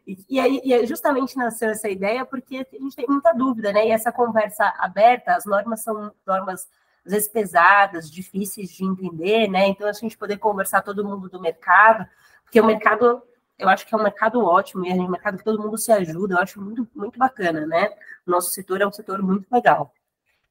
E, 0.05 0.17
e, 0.29 0.39
aí, 0.39 0.61
e 0.63 0.85
justamente 0.85 1.37
nasceu 1.37 1.69
essa 1.69 1.89
ideia 1.89 2.25
porque 2.25 2.57
a 2.57 2.77
gente 2.77 2.95
tem 2.95 3.05
muita 3.07 3.33
dúvida, 3.33 3.71
né? 3.71 3.87
E 3.87 3.91
essa 3.91 4.11
conversa 4.11 4.73
aberta, 4.77 5.35
as 5.35 5.45
normas 5.45 5.81
são 5.81 6.11
normas 6.25 6.67
às 7.05 7.11
vezes 7.11 7.27
pesadas, 7.27 8.09
difíceis 8.09 8.69
de 8.69 8.83
entender, 8.83 9.47
né? 9.49 9.67
Então, 9.67 9.87
a 9.87 9.93
gente 9.93 10.17
poder 10.17 10.37
conversar 10.37 10.81
todo 10.81 11.05
mundo 11.05 11.29
do 11.29 11.39
mercado, 11.39 12.07
porque 12.43 12.59
o 12.59 12.65
mercado, 12.65 13.21
eu 13.59 13.67
acho 13.69 13.85
que 13.85 13.93
é 13.93 13.97
um 13.97 14.03
mercado 14.03 14.43
ótimo, 14.43 14.85
e 14.85 14.89
é 14.89 14.93
um 14.93 15.09
mercado 15.09 15.37
que 15.37 15.43
todo 15.43 15.61
mundo 15.61 15.77
se 15.77 15.91
ajuda, 15.91 16.35
eu 16.35 16.39
acho 16.39 16.61
muito, 16.61 16.87
muito 16.95 17.19
bacana, 17.19 17.65
né? 17.65 17.89
O 18.25 18.31
nosso 18.31 18.51
setor 18.51 18.81
é 18.81 18.87
um 18.87 18.91
setor 18.91 19.21
muito 19.21 19.47
legal. 19.51 19.93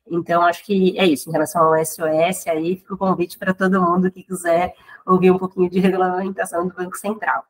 Então, 0.07 0.43
acho 0.43 0.65
que 0.65 0.99
é 0.99 1.07
isso. 1.07 1.29
Em 1.29 1.33
relação 1.33 1.63
ao 1.63 1.85
SOS, 1.85 2.47
aí 2.49 2.77
fica 2.77 2.95
o 2.95 2.99
convite 2.99 3.39
para 3.39 3.55
todo 3.55 3.81
mundo 3.81 4.11
que 4.11 4.23
quiser 4.23 4.75
ouvir 5.07 5.31
um 5.31 5.39
pouquinho 5.39 5.71
de 5.71 5.79
regulamentação 5.79 6.67
do 6.67 6.75
Banco 6.75 6.97
Central. 6.99 7.47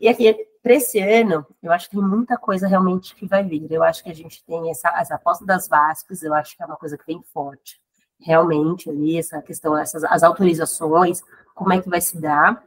E 0.00 0.08
aqui, 0.08 0.34
para 0.62 0.74
esse 0.74 0.98
ano, 0.98 1.46
eu 1.62 1.72
acho 1.72 1.88
que 1.88 1.96
tem 1.96 2.04
muita 2.04 2.36
coisa 2.36 2.66
realmente 2.66 3.14
que 3.14 3.26
vai 3.26 3.44
vir. 3.44 3.70
Eu 3.70 3.82
acho 3.82 4.02
que 4.02 4.10
a 4.10 4.14
gente 4.14 4.44
tem 4.44 4.70
essa, 4.70 4.88
as 4.90 5.10
apostas 5.10 5.46
das 5.46 5.68
VASPs, 5.68 6.22
eu 6.22 6.34
acho 6.34 6.56
que 6.56 6.62
é 6.62 6.66
uma 6.66 6.76
coisa 6.76 6.98
que 6.98 7.06
vem 7.06 7.22
forte 7.32 7.80
realmente 8.20 8.88
ali, 8.88 9.18
essa 9.18 9.40
questão, 9.42 9.76
essas 9.76 10.02
as 10.04 10.22
autorizações, 10.22 11.22
como 11.54 11.72
é 11.72 11.80
que 11.80 11.88
vai 11.88 12.00
se 12.00 12.20
dar. 12.20 12.64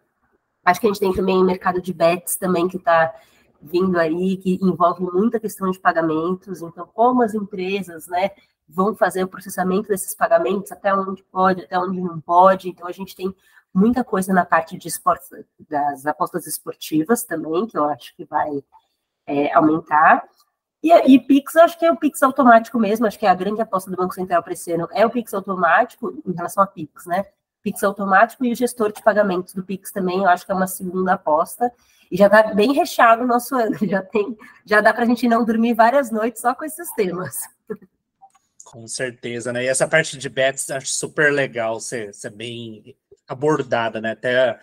Acho 0.63 0.79
que 0.79 0.87
a 0.87 0.89
gente 0.89 0.99
tem 0.99 1.13
também 1.13 1.37
o 1.37 1.43
mercado 1.43 1.81
de 1.81 1.93
bets 1.93 2.35
também 2.35 2.67
que 2.67 2.77
está 2.77 3.13
vindo 3.61 3.97
aí, 3.97 4.37
que 4.37 4.59
envolve 4.61 5.01
muita 5.01 5.39
questão 5.39 5.71
de 5.71 5.79
pagamentos, 5.79 6.61
então 6.61 6.87
como 6.93 7.23
as 7.23 7.33
empresas, 7.33 8.07
né, 8.07 8.31
vão 8.67 8.95
fazer 8.95 9.23
o 9.23 9.27
processamento 9.27 9.87
desses 9.87 10.13
pagamentos, 10.13 10.71
até 10.71 10.93
onde 10.93 11.23
pode, 11.23 11.63
até 11.63 11.79
onde 11.79 11.99
não 11.99 12.19
pode, 12.19 12.69
então 12.69 12.87
a 12.87 12.91
gente 12.91 13.15
tem 13.15 13.33
muita 13.77 14.03
coisa 14.03 14.33
na 14.33 14.43
parte 14.43 14.77
de 14.77 14.87
esportes, 14.87 15.29
das 15.69 16.05
apostas 16.05 16.47
esportivas 16.47 17.23
também, 17.23 17.67
que 17.67 17.77
eu 17.77 17.85
acho 17.85 18.15
que 18.15 18.25
vai 18.25 18.63
é, 19.25 19.53
aumentar, 19.53 20.27
e, 20.83 21.15
e 21.15 21.19
Pix, 21.19 21.55
acho 21.55 21.77
que 21.77 21.85
é 21.85 21.91
o 21.91 21.97
Pix 21.97 22.21
automático 22.21 22.79
mesmo, 22.79 23.07
acho 23.07 23.17
que 23.17 23.25
é 23.25 23.29
a 23.29 23.35
grande 23.35 23.61
aposta 23.61 23.89
do 23.89 23.97
Banco 23.97 24.13
Central 24.13 24.43
para 24.43 24.53
esse 24.53 24.71
ano 24.71 24.87
é 24.91 25.05
o 25.05 25.09
Pix 25.09 25.33
automático 25.33 26.21
em 26.25 26.33
relação 26.33 26.63
a 26.63 26.67
Pix, 26.67 27.05
né? 27.05 27.25
Pix 27.63 27.83
automático 27.83 28.45
e 28.45 28.51
o 28.51 28.55
gestor 28.55 28.91
de 28.93 29.01
pagamentos 29.01 29.53
do 29.53 29.63
Pix 29.63 29.91
também, 29.91 30.19
eu 30.23 30.29
acho 30.29 30.45
que 30.45 30.51
é 30.51 30.55
uma 30.55 30.67
segunda 30.67 31.13
aposta. 31.13 31.71
E 32.09 32.15
já 32.15 32.27
está 32.27 32.53
bem 32.53 32.71
recheado 32.71 33.23
o 33.23 33.27
nosso 33.27 33.55
ano, 33.55 33.75
já 33.85 34.01
tem, 34.01 34.37
já 34.65 34.79
dá 34.79 34.93
para 34.93 35.03
a 35.03 35.07
gente 35.07 35.27
não 35.27 35.43
dormir 35.43 35.73
várias 35.73 36.09
noites 36.09 36.41
só 36.41 36.53
com 36.55 36.63
esses 36.63 36.89
temas. 36.93 37.35
Com 38.63 38.87
certeza, 38.87 39.51
né? 39.51 39.63
E 39.63 39.67
essa 39.67 39.87
parte 39.87 40.17
de 40.17 40.29
bets 40.29 40.69
acho 40.69 40.87
super 40.87 41.33
legal 41.33 41.79
ser, 41.79 42.13
ser 42.13 42.29
bem 42.29 42.95
abordada, 43.27 43.99
né? 44.01 44.11
Até 44.11 44.59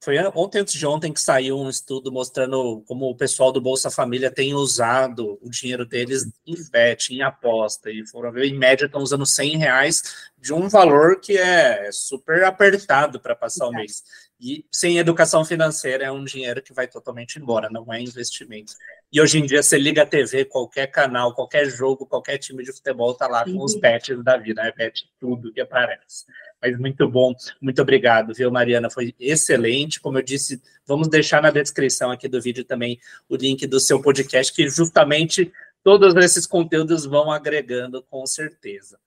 foi 0.00 0.16
ontem, 0.34 0.60
antes 0.60 0.74
de 0.74 0.86
ontem, 0.86 1.12
que 1.12 1.20
saiu 1.20 1.58
um 1.58 1.68
estudo 1.68 2.12
mostrando 2.12 2.84
como 2.86 3.10
o 3.10 3.16
pessoal 3.16 3.50
do 3.50 3.60
Bolsa 3.60 3.90
Família 3.90 4.30
tem 4.30 4.54
usado 4.54 5.36
o 5.42 5.50
dinheiro 5.50 5.84
deles 5.84 6.24
em 6.46 6.54
bet, 6.70 7.12
em 7.12 7.20
aposta. 7.20 7.90
E 7.90 8.06
foram 8.06 8.30
ver, 8.30 8.46
em 8.46 8.56
média, 8.56 8.86
estão 8.86 9.02
usando 9.02 9.26
100 9.26 9.56
reais 9.56 10.30
de 10.38 10.54
um 10.54 10.68
valor 10.68 11.20
que 11.20 11.36
é 11.36 11.90
super 11.90 12.44
apertado 12.44 13.18
para 13.18 13.34
passar 13.34 13.66
o 13.66 13.72
mês. 13.72 14.04
E 14.40 14.64
sem 14.70 14.98
educação 14.98 15.44
financeira 15.44 16.04
é 16.04 16.12
um 16.12 16.24
dinheiro 16.24 16.62
que 16.62 16.72
vai 16.72 16.86
totalmente 16.86 17.40
embora, 17.40 17.68
não 17.68 17.92
é 17.92 18.00
investimento. 18.00 18.74
E 19.10 19.20
hoje 19.20 19.40
em 19.40 19.46
dia 19.46 19.64
você 19.64 19.76
liga 19.76 20.02
a 20.02 20.06
TV, 20.06 20.44
qualquer 20.44 20.86
canal, 20.86 21.34
qualquer 21.34 21.66
jogo, 21.66 22.06
qualquer 22.06 22.38
time 22.38 22.62
de 22.62 22.72
futebol 22.72 23.14
tá 23.14 23.26
lá 23.26 23.44
com 23.44 23.64
os 23.64 23.74
bets 23.74 24.22
da 24.22 24.36
vida, 24.36 24.62
né? 24.62 24.72
Bet 24.76 25.10
tudo 25.18 25.52
que 25.52 25.60
aparece. 25.60 26.24
Mas 26.60 26.78
muito 26.78 27.08
bom, 27.08 27.34
muito 27.60 27.80
obrigado, 27.80 28.34
viu, 28.34 28.50
Mariana? 28.50 28.90
Foi 28.90 29.14
excelente. 29.18 30.00
Como 30.00 30.18
eu 30.18 30.22
disse, 30.22 30.60
vamos 30.86 31.08
deixar 31.08 31.40
na 31.40 31.50
descrição 31.50 32.10
aqui 32.10 32.28
do 32.28 32.40
vídeo 32.40 32.64
também 32.64 32.98
o 33.28 33.36
link 33.36 33.66
do 33.66 33.78
seu 33.78 34.02
podcast, 34.02 34.52
que 34.52 34.68
justamente 34.68 35.52
todos 35.82 36.14
esses 36.16 36.46
conteúdos 36.46 37.04
vão 37.04 37.30
agregando 37.30 38.02
com 38.02 38.26
certeza. 38.26 38.98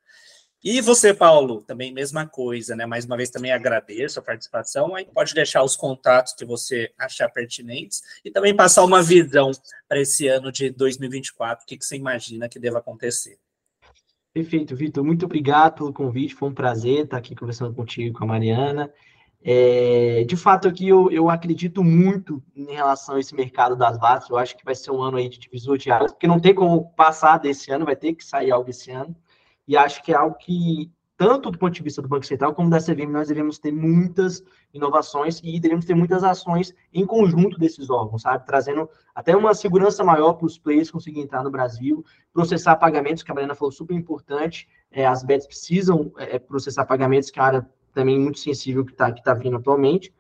E 0.63 0.79
você, 0.79 1.11
Paulo, 1.11 1.63
também 1.63 1.91
mesma 1.91 2.27
coisa, 2.27 2.75
né? 2.75 2.85
Mais 2.85 3.03
uma 3.03 3.17
vez 3.17 3.31
também 3.31 3.51
agradeço 3.51 4.19
a 4.19 4.21
participação. 4.21 4.95
Aí 4.95 5.05
pode 5.05 5.33
deixar 5.33 5.63
os 5.63 5.75
contatos 5.75 6.33
que 6.33 6.45
você 6.45 6.93
achar 6.99 7.29
pertinentes 7.29 8.03
e 8.23 8.29
também 8.29 8.55
passar 8.55 8.83
uma 8.83 9.01
visão 9.01 9.49
para 9.89 9.99
esse 9.99 10.27
ano 10.27 10.51
de 10.51 10.69
2024, 10.69 11.63
o 11.63 11.67
que, 11.67 11.77
que 11.77 11.85
você 11.85 11.95
imagina 11.95 12.47
que 12.47 12.59
deva 12.59 12.77
acontecer. 12.77 13.39
Perfeito, 14.33 14.75
Vitor. 14.75 15.03
Muito 15.03 15.25
obrigado 15.25 15.75
pelo 15.75 15.93
convite. 15.93 16.35
Foi 16.35 16.49
um 16.49 16.53
prazer 16.53 17.05
estar 17.05 17.17
aqui 17.17 17.35
conversando 17.35 17.73
contigo, 17.73 18.17
com 18.17 18.23
a 18.23 18.27
Mariana. 18.27 18.91
É, 19.43 20.23
de 20.23 20.37
fato, 20.37 20.67
aqui 20.67 20.87
eu, 20.87 21.11
eu 21.11 21.29
acredito 21.29 21.83
muito 21.83 22.41
em 22.55 22.71
relação 22.71 23.15
a 23.15 23.19
esse 23.19 23.35
mercado 23.35 23.75
das 23.75 23.97
vagas. 23.97 24.29
Eu 24.29 24.37
acho 24.37 24.55
que 24.55 24.63
vai 24.63 24.75
ser 24.75 24.91
um 24.91 25.01
ano 25.01 25.17
aí 25.17 25.27
de 25.27 25.39
divisor 25.39 25.77
de 25.77 25.91
águas, 25.91 26.11
porque 26.11 26.27
não 26.27 26.39
tem 26.39 26.53
como 26.53 26.93
passar 26.93 27.39
desse 27.39 27.71
ano, 27.71 27.85
vai 27.85 27.95
ter 27.95 28.13
que 28.13 28.23
sair 28.23 28.51
algo 28.51 28.69
esse 28.69 28.91
ano 28.91 29.15
e 29.67 29.75
acho 29.75 30.03
que 30.03 30.11
é 30.11 30.15
algo 30.15 30.35
que, 30.37 30.91
tanto 31.21 31.51
do 31.51 31.57
ponto 31.59 31.71
de 31.71 31.83
vista 31.83 32.01
do 32.01 32.07
Banco 32.07 32.25
Central 32.25 32.55
como 32.55 32.67
da 32.67 32.79
CVM, 32.79 33.11
nós 33.11 33.27
devemos 33.27 33.59
ter 33.59 33.71
muitas 33.71 34.43
inovações 34.73 35.39
e 35.43 35.59
devemos 35.59 35.85
ter 35.85 35.93
muitas 35.93 36.23
ações 36.23 36.73
em 36.91 37.05
conjunto 37.05 37.59
desses 37.59 37.91
órgãos, 37.91 38.23
sabe? 38.23 38.43
Trazendo 38.43 38.89
até 39.13 39.37
uma 39.37 39.53
segurança 39.53 40.03
maior 40.03 40.33
para 40.33 40.47
os 40.47 40.57
players 40.57 40.89
conseguirem 40.89 41.25
entrar 41.25 41.43
no 41.43 41.51
Brasil, 41.51 42.03
processar 42.33 42.75
pagamentos, 42.77 43.21
que 43.21 43.29
a 43.29 43.35
Mariana 43.35 43.53
falou 43.53 43.71
super 43.71 43.93
importante, 43.93 44.67
é, 44.91 45.05
as 45.05 45.21
BETs 45.21 45.45
precisam 45.45 46.11
é, 46.17 46.39
processar 46.39 46.87
pagamentos, 46.87 47.29
que 47.29 47.37
é 47.37 47.43
uma 47.43 47.47
área 47.49 47.69
também 47.93 48.17
muito 48.17 48.39
sensível 48.39 48.83
que 48.83 48.91
está 48.91 49.11
que 49.11 49.21
tá 49.21 49.35
vindo 49.35 49.57
atualmente. 49.57 50.11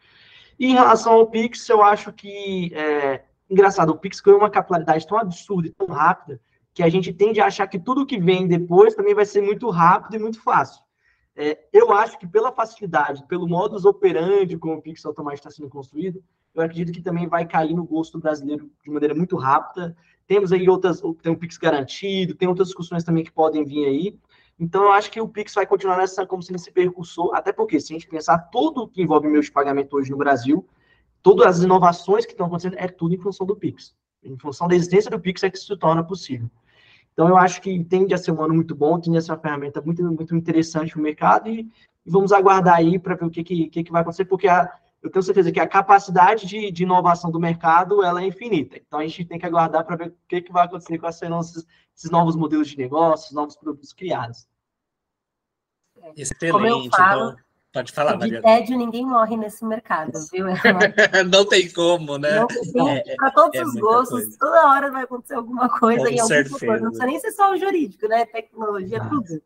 E 0.59 0.67
em 0.67 0.73
relação 0.73 1.13
ao 1.13 1.25
Pix, 1.25 1.67
eu 1.67 1.81
acho 1.81 2.13
que, 2.13 2.71
é, 2.75 3.23
engraçado, 3.49 3.89
o 3.89 3.97
Pix 3.97 4.21
ganhou 4.21 4.39
uma 4.39 4.51
capilaridade 4.51 5.07
tão 5.07 5.17
absurda 5.17 5.67
e 5.67 5.71
tão 5.71 5.87
rápida, 5.87 6.39
que 6.75 6.83
a 6.83 6.89
gente 6.89 7.11
tende 7.11 7.41
a 7.41 7.47
achar 7.47 7.65
que 7.65 7.79
tudo 7.79 8.05
que 8.05 8.19
vem 8.19 8.47
depois 8.47 8.93
também 8.93 9.15
vai 9.15 9.25
ser 9.25 9.41
muito 9.41 9.67
rápido 9.71 10.15
e 10.15 10.19
muito 10.19 10.39
fácil. 10.43 10.90
É, 11.35 11.59
eu 11.71 11.91
acho 11.93 12.19
que 12.19 12.27
pela 12.27 12.51
facilidade, 12.51 13.25
pelo 13.27 13.47
modus 13.47 13.85
operandi 13.85 14.57
como 14.57 14.75
o 14.75 14.81
Pix 14.81 15.05
automático 15.05 15.47
está 15.47 15.51
sendo 15.51 15.69
construído, 15.69 16.21
eu 16.53 16.61
acredito 16.61 16.93
que 16.93 17.01
também 17.01 17.27
vai 17.27 17.45
cair 17.45 17.73
no 17.73 17.85
gosto 17.85 18.19
brasileiro 18.19 18.69
de 18.83 18.89
maneira 18.89 19.15
muito 19.15 19.37
rápida. 19.37 19.95
Temos 20.27 20.51
aí 20.51 20.67
outras, 20.69 21.01
tem 21.21 21.31
o 21.31 21.37
Pix 21.37 21.57
garantido, 21.57 22.35
tem 22.35 22.47
outras 22.47 22.67
discussões 22.67 23.03
também 23.03 23.23
que 23.23 23.31
podem 23.31 23.63
vir 23.63 23.85
aí. 23.85 24.19
Então, 24.59 24.83
eu 24.83 24.91
acho 24.91 25.09
que 25.09 25.19
o 25.19 25.27
Pix 25.27 25.53
vai 25.53 25.65
continuar 25.65 25.97
nessa, 25.97 26.25
como 26.25 26.43
sendo 26.43 26.57
esse 26.57 26.71
percursor, 26.71 27.33
até 27.33 27.51
porque, 27.51 27.79
se 27.79 27.93
a 27.93 27.95
gente 27.97 28.07
pensar 28.07 28.37
tudo 28.51 28.87
que 28.87 29.01
envolve 29.01 29.27
meio 29.27 29.41
de 29.41 29.51
pagamento 29.51 29.95
hoje 29.95 30.11
no 30.11 30.17
Brasil, 30.17 30.67
todas 31.23 31.47
as 31.47 31.63
inovações 31.63 32.25
que 32.25 32.33
estão 32.33 32.45
acontecendo, 32.45 32.75
é 32.77 32.87
tudo 32.87 33.15
em 33.15 33.17
função 33.17 33.47
do 33.47 33.55
Pix. 33.55 33.95
Em 34.23 34.37
função 34.37 34.67
da 34.67 34.75
existência 34.75 35.09
do 35.09 35.19
Pix 35.19 35.41
é 35.41 35.49
que 35.49 35.57
isso 35.57 35.67
se 35.67 35.77
torna 35.77 36.03
possível. 36.03 36.49
Então, 37.21 37.29
eu 37.29 37.37
acho 37.37 37.61
que 37.61 37.83
tende 37.83 38.15
a 38.15 38.17
ser 38.17 38.31
um 38.31 38.41
ano 38.41 38.55
muito 38.55 38.73
bom, 38.73 38.99
tende 38.99 39.15
a 39.15 39.21
ser 39.21 39.31
uma 39.31 39.37
ferramenta 39.37 39.79
muito, 39.79 40.01
muito 40.01 40.35
interessante 40.35 40.91
para 40.91 40.99
o 40.99 41.03
mercado 41.03 41.49
e, 41.49 41.71
e, 42.03 42.09
vamos 42.09 42.31
aguardar 42.31 42.77
aí 42.77 42.97
para 42.97 43.13
ver 43.13 43.25
o 43.25 43.29
que, 43.29 43.43
que, 43.43 43.69
que, 43.69 43.91
vai 43.91 44.01
acontecer, 44.01 44.25
porque 44.25 44.47
a, 44.47 44.67
eu 45.03 45.11
tenho 45.11 45.21
certeza 45.21 45.51
que 45.51 45.59
a 45.59 45.67
capacidade 45.67 46.47
de, 46.47 46.71
de, 46.71 46.81
inovação 46.81 47.29
do 47.29 47.39
mercado 47.39 48.03
ela 48.03 48.23
é 48.23 48.25
infinita. 48.25 48.75
Então, 48.75 48.97
a 48.97 49.03
gente 49.03 49.23
tem 49.25 49.37
que 49.37 49.45
aguardar 49.45 49.85
para 49.85 49.97
ver 49.97 50.07
o 50.07 50.15
que, 50.27 50.41
que 50.41 50.51
vai 50.51 50.65
acontecer 50.65 50.97
com 50.97 51.07
esses, 51.07 51.63
esses 51.95 52.09
novos 52.09 52.35
modelos 52.35 52.69
de 52.69 52.77
negócios, 52.79 53.31
novos 53.31 53.55
produtos 53.55 53.93
criados. 53.93 54.47
Excelente. 56.17 56.51
Como 56.51 56.65
eu 56.65 56.89
falo, 56.89 57.29
então 57.29 57.50
Pode 57.73 57.93
falar, 57.93 58.17
De 58.17 58.41
tédio 58.41 58.77
ninguém 58.77 59.05
morre 59.05 59.37
nesse 59.37 59.63
mercado, 59.63 60.11
viu? 60.29 60.45
É 60.47 60.51
não 61.23 61.45
tem 61.45 61.71
como, 61.71 62.17
né? 62.17 62.45
É, 63.05 63.15
Para 63.15 63.31
todos 63.31 63.57
é, 63.57 63.63
os 63.63 63.75
gostos, 63.75 64.21
coisa. 64.23 64.37
toda 64.37 64.67
hora 64.67 64.91
vai 64.91 65.03
acontecer 65.03 65.35
alguma 65.35 65.69
coisa 65.79 66.01
Com 66.03 66.09
em 66.09 66.19
algum 66.19 66.27
certeza. 66.27 66.65
Não 66.65 66.81
precisa 66.89 67.05
nem 67.05 67.19
ser 67.19 67.31
só 67.31 67.53
o 67.53 67.57
jurídico, 67.57 68.07
né? 68.09 68.25
Tecnologia, 68.25 68.99
tudo. 69.09 69.41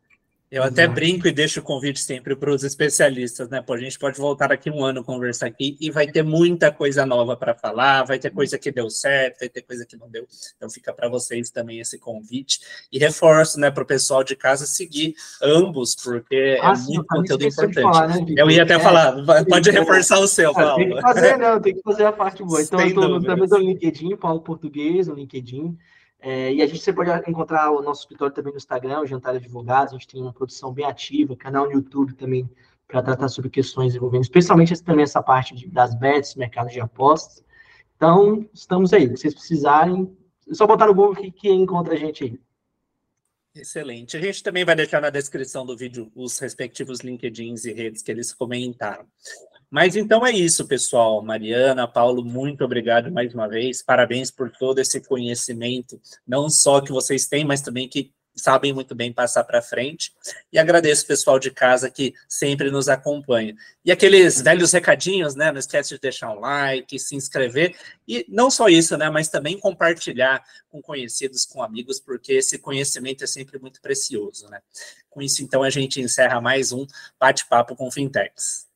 Eu 0.56 0.62
até 0.62 0.88
brinco 0.88 1.28
e 1.28 1.32
deixo 1.32 1.60
o 1.60 1.62
convite 1.62 2.00
sempre 2.00 2.34
para 2.34 2.50
os 2.50 2.64
especialistas, 2.64 3.46
né? 3.50 3.60
Pô, 3.60 3.74
a 3.74 3.78
gente 3.78 3.98
pode 3.98 4.18
voltar 4.18 4.50
aqui 4.50 4.70
um 4.70 4.82
ano 4.82 5.04
conversar 5.04 5.48
aqui 5.48 5.76
e 5.78 5.90
vai 5.90 6.06
ter 6.06 6.22
muita 6.22 6.72
coisa 6.72 7.04
nova 7.04 7.36
para 7.36 7.54
falar, 7.54 8.04
vai 8.04 8.18
ter 8.18 8.30
coisa 8.30 8.58
que 8.58 8.72
deu 8.72 8.88
certo, 8.88 9.40
vai 9.40 9.50
ter 9.50 9.60
coisa 9.60 9.84
que 9.84 9.98
não 9.98 10.08
deu. 10.08 10.26
Então 10.56 10.70
fica 10.70 10.94
para 10.94 11.10
vocês 11.10 11.50
também 11.50 11.78
esse 11.78 11.98
convite 11.98 12.60
e 12.90 12.98
reforço, 12.98 13.60
né, 13.60 13.70
para 13.70 13.82
o 13.82 13.86
pessoal 13.86 14.24
de 14.24 14.34
casa 14.34 14.64
seguir 14.64 15.14
ambos, 15.42 15.94
porque 15.94 16.58
ah, 16.62 16.72
é 16.72 16.74
sim, 16.74 16.94
muito 16.94 17.06
conteúdo 17.06 17.44
importante. 17.44 17.82
Falar, 17.82 18.08
né, 18.08 18.24
eu 18.34 18.50
ia 18.50 18.62
até 18.62 18.76
é, 18.76 18.80
falar, 18.80 19.14
pode 19.46 19.70
reforçar 19.70 20.18
o 20.20 20.26
seu, 20.26 20.54
Paulo. 20.54 20.76
Tem 20.76 20.94
que 20.94 21.02
fazer, 21.02 21.36
não, 21.36 21.60
tem 21.60 21.74
que 21.74 21.82
fazer 21.82 22.04
a 22.06 22.12
parte 22.12 22.42
boa. 22.42 22.62
Então 22.62 22.78
Sem 22.80 22.88
eu 22.88 22.94
estou 22.94 23.22
também 23.22 23.46
no 23.46 23.58
LinkedIn, 23.58 24.16
Paulo 24.16 24.40
Português, 24.40 25.06
no 25.06 25.16
LinkedIn. 25.16 25.76
É, 26.28 26.52
e 26.52 26.60
a 26.60 26.66
gente 26.66 26.80
você 26.80 26.92
pode 26.92 27.08
encontrar 27.30 27.70
o 27.70 27.80
nosso 27.80 28.00
escritório 28.00 28.34
também 28.34 28.52
no 28.52 28.56
Instagram, 28.56 28.98
o 28.98 29.06
Jantar 29.06 29.36
Advogados, 29.36 29.92
a 29.92 29.96
gente 29.96 30.08
tem 30.08 30.20
uma 30.20 30.32
produção 30.32 30.72
bem 30.72 30.84
ativa, 30.84 31.36
canal 31.36 31.66
no 31.66 31.72
YouTube 31.74 32.14
também 32.14 32.50
para 32.88 33.00
tratar 33.00 33.28
sobre 33.28 33.48
questões 33.48 33.94
envolvendo, 33.94 34.22
especialmente 34.22 34.82
também 34.82 35.04
essa 35.04 35.22
parte 35.22 35.54
de, 35.54 35.68
das 35.68 35.94
bets, 35.94 36.34
mercado 36.34 36.68
de 36.68 36.80
apostas. 36.80 37.44
Então, 37.94 38.44
estamos 38.52 38.92
aí. 38.92 39.06
Se 39.10 39.18
vocês 39.18 39.34
precisarem, 39.34 40.18
é 40.50 40.52
só 40.52 40.66
botar 40.66 40.88
no 40.88 40.94
Google 40.96 41.14
que, 41.14 41.30
que 41.30 41.48
encontra 41.48 41.94
a 41.94 41.96
gente 41.96 42.24
aí. 42.24 42.40
Excelente. 43.54 44.16
A 44.16 44.20
gente 44.20 44.42
também 44.42 44.64
vai 44.64 44.74
deixar 44.74 45.00
na 45.00 45.10
descrição 45.10 45.64
do 45.64 45.76
vídeo 45.76 46.10
os 46.12 46.36
respectivos 46.40 47.02
LinkedIns 47.02 47.64
e 47.64 47.72
redes 47.72 48.02
que 48.02 48.10
eles 48.10 48.34
comentaram. 48.34 49.06
Mas 49.70 49.96
então 49.96 50.24
é 50.24 50.30
isso, 50.30 50.66
pessoal. 50.66 51.22
Mariana, 51.22 51.88
Paulo, 51.88 52.24
muito 52.24 52.64
obrigado 52.64 53.10
mais 53.10 53.34
uma 53.34 53.48
vez. 53.48 53.82
Parabéns 53.82 54.30
por 54.30 54.50
todo 54.50 54.78
esse 54.78 55.00
conhecimento, 55.00 56.00
não 56.26 56.48
só 56.48 56.80
que 56.80 56.92
vocês 56.92 57.26
têm, 57.26 57.44
mas 57.44 57.60
também 57.60 57.88
que 57.88 58.12
sabem 58.36 58.72
muito 58.72 58.94
bem 58.94 59.12
passar 59.12 59.42
para 59.44 59.62
frente. 59.62 60.12
E 60.52 60.58
agradeço 60.58 61.04
o 61.04 61.06
pessoal 61.06 61.38
de 61.38 61.50
casa 61.50 61.90
que 61.90 62.14
sempre 62.28 62.70
nos 62.70 62.88
acompanha. 62.88 63.56
E 63.84 63.90
aqueles 63.90 64.40
velhos 64.42 64.72
recadinhos, 64.72 65.34
né? 65.34 65.50
Não 65.50 65.58
esquece 65.58 65.94
de 65.94 66.00
deixar 66.00 66.30
um 66.30 66.40
like, 66.40 66.98
se 66.98 67.16
inscrever. 67.16 67.74
E 68.06 68.26
não 68.28 68.50
só 68.50 68.68
isso, 68.68 68.96
né? 68.96 69.08
Mas 69.08 69.28
também 69.28 69.58
compartilhar 69.58 70.44
com 70.68 70.82
conhecidos, 70.82 71.46
com 71.46 71.62
amigos, 71.62 71.98
porque 71.98 72.34
esse 72.34 72.58
conhecimento 72.58 73.24
é 73.24 73.26
sempre 73.26 73.58
muito 73.58 73.80
precioso, 73.80 74.48
né? 74.48 74.60
Com 75.08 75.22
isso, 75.22 75.42
então, 75.42 75.62
a 75.62 75.70
gente 75.70 76.00
encerra 76.00 76.40
mais 76.40 76.72
um 76.72 76.86
bate-papo 77.18 77.74
com 77.74 77.90
Fintechs. 77.90 78.66